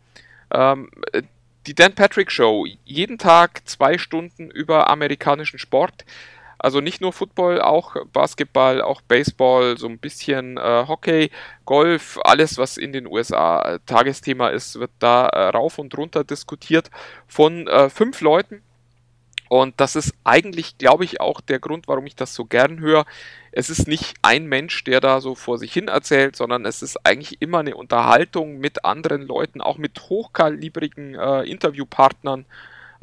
[0.50, 1.22] Ähm, äh,
[1.66, 6.04] die Dan Patrick Show, jeden Tag zwei Stunden über amerikanischen Sport.
[6.62, 11.30] Also nicht nur Football, auch Basketball, auch Baseball, so ein bisschen äh, Hockey,
[11.64, 16.24] Golf, alles, was in den USA äh, Tagesthema ist, wird da äh, rauf und runter
[16.24, 16.90] diskutiert
[17.26, 18.62] von äh, fünf Leuten
[19.52, 23.04] und das ist eigentlich, glaube ich, auch der Grund, warum ich das so gern höre.
[23.50, 27.04] Es ist nicht ein Mensch, der da so vor sich hin erzählt, sondern es ist
[27.04, 32.46] eigentlich immer eine Unterhaltung mit anderen Leuten, auch mit hochkalibrigen äh, Interviewpartnern.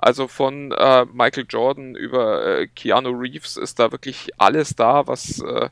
[0.02, 5.42] Also von äh, Michael Jordan über äh, Keanu Reeves ist da wirklich alles da, was
[5.42, 5.70] äh,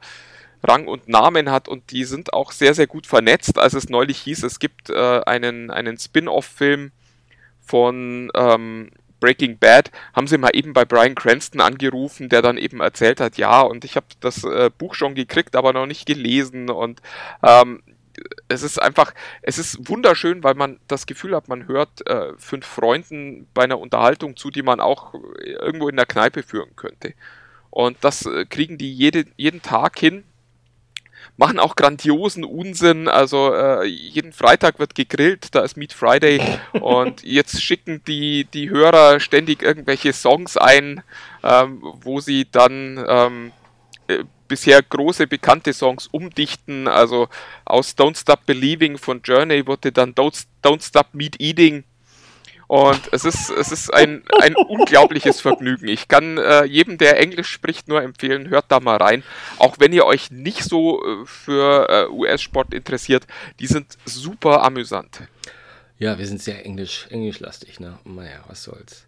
[0.63, 3.57] Rang und Namen hat und die sind auch sehr, sehr gut vernetzt.
[3.57, 6.91] Als es neulich hieß, es gibt äh, einen, einen Spin-off-Film
[7.61, 12.81] von ähm, Breaking Bad, haben sie mal eben bei Brian Cranston angerufen, der dann eben
[12.81, 16.69] erzählt hat, ja, und ich habe das äh, Buch schon gekriegt, aber noch nicht gelesen
[16.69, 17.01] und
[17.43, 17.81] ähm,
[18.49, 22.65] es ist einfach, es ist wunderschön, weil man das Gefühl hat, man hört äh, fünf
[22.65, 27.13] Freunden bei einer Unterhaltung zu, die man auch irgendwo in der Kneipe führen könnte.
[27.69, 30.23] Und das äh, kriegen die jede, jeden Tag hin
[31.37, 33.07] machen auch grandiosen Unsinn.
[33.07, 36.41] Also äh, jeden Freitag wird gegrillt, da ist Meat Friday
[36.73, 41.03] und jetzt schicken die, die Hörer ständig irgendwelche Songs ein,
[41.43, 43.51] ähm, wo sie dann ähm,
[44.07, 46.87] äh, bisher große bekannte Songs umdichten.
[46.87, 47.27] Also
[47.65, 51.83] aus Don't Stop Believing von Journey wurde dann Don't, Don't Stop Meat Eating
[52.67, 55.87] und es ist, es ist ein, ein unglaubliches Vergnügen.
[55.87, 59.23] Ich kann äh, jedem, der Englisch spricht, nur empfehlen, hört da mal rein.
[59.57, 63.25] Auch wenn ihr euch nicht so äh, für äh, US-Sport interessiert,
[63.59, 65.21] die sind super amüsant.
[65.97, 67.97] Ja, wir sind sehr englisch, englischlastig, ne?
[68.03, 69.06] Naja, was soll's.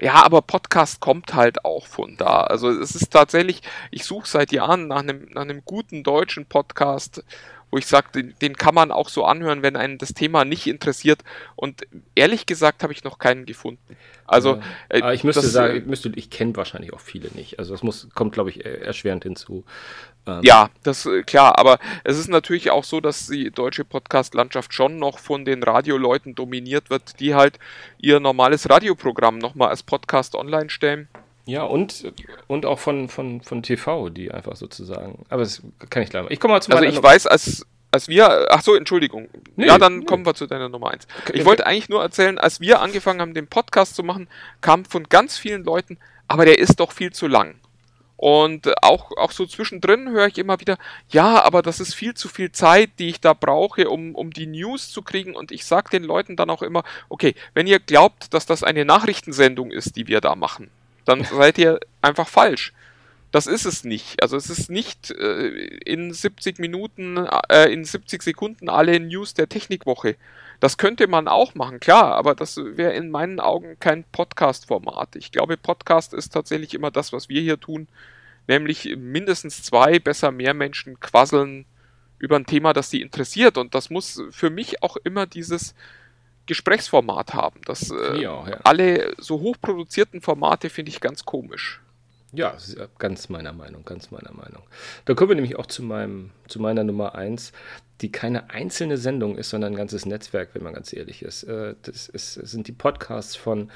[0.00, 2.42] Ja, aber Podcast kommt halt auch von da.
[2.42, 7.24] Also es ist tatsächlich, ich suche seit Jahren nach einem, nach einem guten deutschen Podcast
[7.76, 10.66] wo ich sage, den, den, kann man auch so anhören, wenn einen das Thema nicht
[10.66, 11.20] interessiert.
[11.56, 13.98] Und ehrlich gesagt habe ich noch keinen gefunden.
[14.24, 15.10] Also, ja.
[15.10, 17.58] äh, ich müsste das, sagen, ich, müsste, ich kenne wahrscheinlich auch viele nicht.
[17.58, 19.66] Also das muss, kommt, glaube ich, erschwerend hinzu.
[20.26, 20.40] Ähm.
[20.42, 24.98] Ja, das äh, klar, aber es ist natürlich auch so, dass die deutsche Podcast-Landschaft schon
[24.98, 27.58] noch von den Radioleuten dominiert wird, die halt
[27.98, 31.08] ihr normales Radioprogramm nochmal als Podcast online stellen.
[31.46, 32.12] Ja, und,
[32.48, 35.24] und auch von, von, von TV, die einfach sozusagen.
[35.28, 36.32] Aber das kann ich gleich mal.
[36.32, 38.46] Ich komme mal zu Also ich weiß, als, als wir.
[38.50, 39.28] Ach so, Entschuldigung.
[39.54, 40.04] Nee, ja, dann nee.
[40.06, 41.06] kommen wir zu deiner Nummer 1.
[41.32, 44.28] Ich wollte eigentlich nur erzählen, als wir angefangen haben, den Podcast zu machen,
[44.60, 47.54] kam von ganz vielen Leuten, aber der ist doch viel zu lang.
[48.16, 50.78] Und auch, auch so zwischendrin höre ich immer wieder,
[51.10, 54.46] ja, aber das ist viel zu viel Zeit, die ich da brauche, um, um die
[54.46, 55.36] News zu kriegen.
[55.36, 58.84] Und ich sage den Leuten dann auch immer, okay, wenn ihr glaubt, dass das eine
[58.84, 60.70] Nachrichtensendung ist, die wir da machen,
[61.06, 62.74] dann seid ihr einfach falsch.
[63.32, 64.22] Das ist es nicht.
[64.22, 65.48] Also es ist nicht äh,
[65.84, 67.16] in 70 Minuten,
[67.48, 70.16] äh, in 70 Sekunden alle News der Technikwoche.
[70.60, 75.16] Das könnte man auch machen, klar, aber das wäre in meinen Augen kein Podcast-Format.
[75.16, 77.88] Ich glaube, Podcast ist tatsächlich immer das, was wir hier tun,
[78.48, 81.66] nämlich mindestens zwei, besser mehr Menschen quasseln
[82.18, 83.58] über ein Thema, das sie interessiert.
[83.58, 85.74] Und das muss für mich auch immer dieses
[86.46, 87.60] Gesprächsformat haben.
[87.64, 88.60] Das, äh, auch, ja.
[88.64, 91.80] Alle so hochproduzierten Formate finde ich ganz komisch.
[92.32, 92.56] Ja,
[92.98, 94.62] ganz meiner Meinung, ganz meiner Meinung.
[95.04, 97.52] Da kommen wir nämlich auch zu, meinem, zu meiner Nummer 1,
[98.00, 101.44] die keine einzelne Sendung ist, sondern ein ganzes Netzwerk, wenn man ganz ehrlich ist.
[101.44, 103.70] Äh, das, ist, das sind die Podcasts von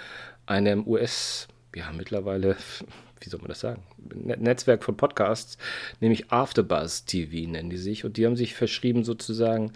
[0.46, 2.56] einem US, ja, mittlerweile,
[3.20, 5.56] wie soll man das sagen, Netzwerk von Podcasts,
[6.00, 8.04] nämlich Afterbuzz TV nennen die sich.
[8.04, 9.72] Und die haben sich verschrieben sozusagen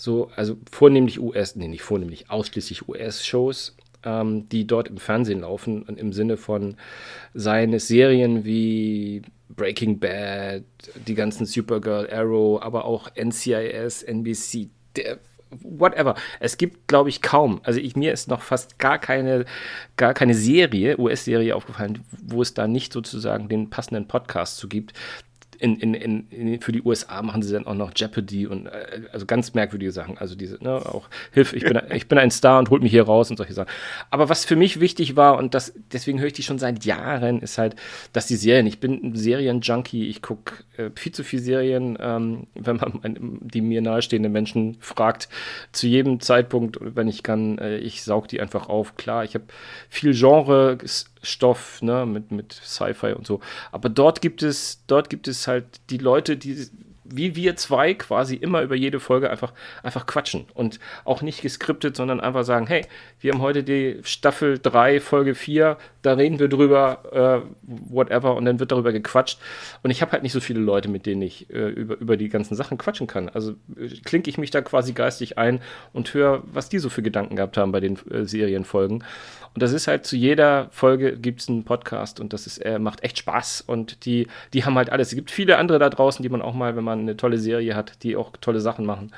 [0.00, 5.86] so, also vornehmlich US, nee, nicht vornehmlich, ausschließlich US-Shows ähm, die dort im Fernsehen laufen,
[5.86, 6.76] im Sinne von
[7.34, 10.64] seien es Serien wie Breaking Bad,
[11.06, 15.18] die ganzen Supergirl, Arrow, aber auch NCIS, NBC, der,
[15.50, 16.14] whatever.
[16.38, 17.60] Es gibt, glaube ich, kaum.
[17.64, 19.44] Also ich, mir ist noch fast gar keine,
[19.96, 24.92] gar keine Serie, US-Serie aufgefallen, wo es da nicht sozusagen den passenden Podcast zu gibt,
[25.60, 29.26] in, in, in, für die USA machen sie dann auch noch Jeopardy und äh, also
[29.26, 30.16] ganz merkwürdige Sachen.
[30.16, 33.04] Also diese, ne, auch Hilfe, ich bin, ich bin ein Star und holt mich hier
[33.04, 33.68] raus und solche Sachen.
[34.10, 37.42] Aber was für mich wichtig war, und das, deswegen höre ich die schon seit Jahren,
[37.42, 37.76] ist halt,
[38.14, 42.46] dass die Serien, ich bin ein Serienjunkie, ich gucke äh, viel zu viel Serien, ähm,
[42.54, 45.28] wenn man die mir nahestehenden Menschen fragt,
[45.72, 48.96] zu jedem Zeitpunkt, wenn ich kann, äh, ich saug die einfach auf.
[48.96, 49.44] Klar, ich habe
[49.90, 50.78] viel Genre
[51.22, 53.40] Stoff, ne, mit, mit Sci-Fi und so.
[53.72, 56.70] Aber dort gibt es, dort gibt es halt die Leute, die
[57.12, 59.52] wie wir zwei quasi immer über jede Folge einfach,
[59.82, 62.86] einfach quatschen und auch nicht geskriptet, sondern einfach sagen, hey,
[63.18, 68.44] wir haben heute die Staffel 3, Folge 4, da reden wir drüber, äh, whatever, und
[68.44, 69.38] dann wird darüber gequatscht.
[69.82, 72.28] Und ich habe halt nicht so viele Leute, mit denen ich äh, über, über die
[72.28, 73.28] ganzen Sachen quatschen kann.
[73.28, 75.60] Also äh, klinke ich mich da quasi geistig ein
[75.92, 79.04] und höre, was die so für Gedanken gehabt haben bei den äh, Serienfolgen.
[79.54, 82.78] Und das ist halt zu jeder Folge gibt es einen Podcast und das ist, äh,
[82.78, 83.62] macht echt Spaß.
[83.62, 85.08] Und die, die haben halt alles.
[85.08, 87.74] Es gibt viele andere da draußen, die man auch mal, wenn man eine tolle Serie
[87.74, 89.12] hat, die auch tolle Sachen machen.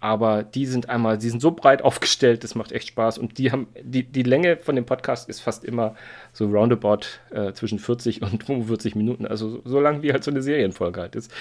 [0.00, 3.18] Aber die sind einmal, die sind so breit aufgestellt, das macht echt Spaß.
[3.18, 5.94] Und die haben, die, die Länge von dem Podcast ist fast immer
[6.32, 9.26] so roundabout äh, zwischen 40 und 45 Minuten.
[9.26, 11.32] Also so lang wie halt so eine Serienfolge halt ist.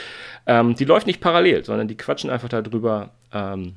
[0.45, 3.11] Ähm, die läuft nicht parallel, sondern die quatschen einfach darüber.
[3.31, 3.75] Ähm,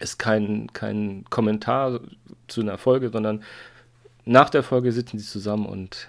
[0.00, 2.00] ist kein, kein Kommentar
[2.48, 3.42] zu einer Folge, sondern
[4.24, 6.08] nach der Folge sitzen sie zusammen und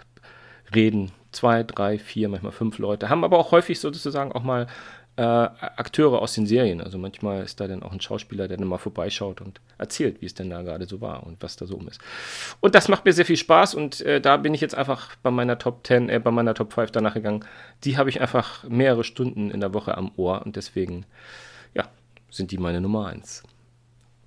[0.73, 1.11] reden.
[1.31, 3.09] Zwei, drei, vier, manchmal fünf Leute.
[3.09, 4.67] Haben aber auch häufig sozusagen auch mal
[5.15, 6.81] äh, Akteure aus den Serien.
[6.81, 10.25] Also manchmal ist da dann auch ein Schauspieler, der dann mal vorbeischaut und erzählt, wie
[10.25, 12.01] es denn da gerade so war und was da so um ist.
[12.59, 15.31] Und das macht mir sehr viel Spaß und äh, da bin ich jetzt einfach bei
[15.31, 17.45] meiner Top 10, äh, bei meiner Top 5 danach gegangen.
[17.83, 21.05] Die habe ich einfach mehrere Stunden in der Woche am Ohr und deswegen,
[21.73, 21.87] ja,
[22.29, 23.43] sind die meine Nummer 1.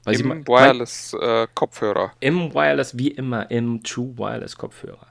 [0.04, 2.12] Weil Im Wireless-Kopfhörer.
[2.20, 5.06] Äh, Im Wireless, wie immer, im True Wireless-Kopfhörer.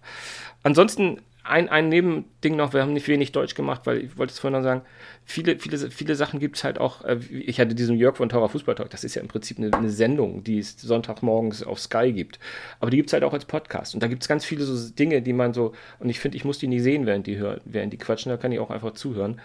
[0.64, 4.39] Ansonsten ein, ein Nebending noch, wir haben nicht wenig Deutsch gemacht, weil ich wollte es
[4.39, 4.82] vorhin noch sagen,
[5.26, 8.48] viele, viele, viele Sachen gibt es halt auch, äh, ich hatte diesen Jörg von Tower
[8.48, 12.14] Fußball Talk, das ist ja im Prinzip eine, eine Sendung, die es Sonntagmorgens auf Sky
[12.14, 12.39] gibt,
[12.80, 14.94] aber die gibt es halt auch als Podcast und da gibt es ganz viele so
[14.94, 17.60] Dinge, die man so, und ich finde, ich muss die nie sehen, während die, hören,
[17.66, 19.41] während die quatschen, da kann ich auch einfach zuhören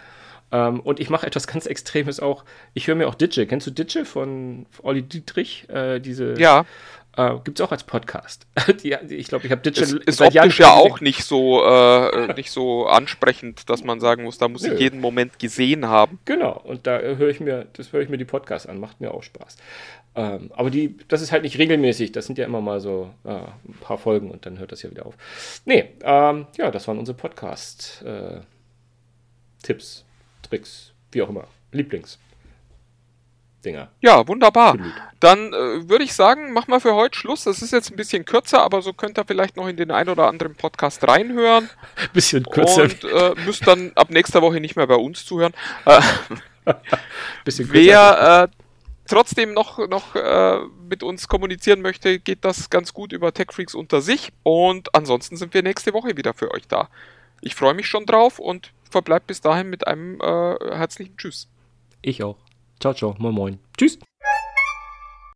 [0.51, 2.43] ähm, und ich mache etwas ganz Extremes auch.
[2.73, 3.45] Ich höre mir auch Ditsche.
[3.45, 5.67] Kennst du Ditsche von Olli Dietrich?
[5.69, 6.65] Äh, diese, ja.
[7.17, 8.47] Äh, Gibt es auch als Podcast.
[8.83, 12.51] die, ich glaube, ich habe Ditsche ist, ist Jahren ja auch nicht so, äh, nicht
[12.51, 14.73] so ansprechend, dass man sagen muss, da muss Nö.
[14.73, 16.19] ich jeden Moment gesehen haben.
[16.25, 19.13] Genau, und da höre ich mir, das höre ich mir die Podcasts an, macht mir
[19.13, 19.57] auch Spaß.
[20.15, 23.29] Ähm, aber die, das ist halt nicht regelmäßig, das sind ja immer mal so äh,
[23.29, 25.15] ein paar Folgen und dann hört das ja wieder auf.
[25.65, 30.05] Nee, ähm, ja, das waren unsere Podcast-Tipps.
[30.49, 31.47] Tricks, wie auch immer.
[31.71, 32.17] Lieblings.
[33.63, 33.89] Dinger.
[33.99, 34.77] Ja, wunderbar.
[35.19, 37.43] Dann äh, würde ich sagen, machen wir für heute Schluss.
[37.43, 40.07] Das ist jetzt ein bisschen kürzer, aber so könnt ihr vielleicht noch in den ein
[40.07, 41.69] oder anderen Podcast reinhören.
[42.13, 42.83] bisschen kürzer.
[42.83, 45.53] Und äh, müsst dann ab nächster Woche nicht mehr bei uns zuhören.
[45.85, 46.01] Äh,
[47.43, 47.85] bisschen kürzer.
[47.85, 48.55] Wer äh,
[49.07, 54.01] trotzdem noch, noch äh, mit uns kommunizieren möchte, geht das ganz gut über TechFreaks unter
[54.01, 54.31] sich.
[54.43, 56.87] Und ansonsten sind wir nächste Woche wieder für euch da.
[57.41, 61.49] Ich freue mich schon drauf und verbleibt bis dahin mit einem äh, herzlichen Tschüss.
[62.01, 62.37] Ich auch.
[62.79, 63.15] Ciao, ciao.
[63.19, 63.59] Moin, moin.
[63.77, 63.99] Tschüss.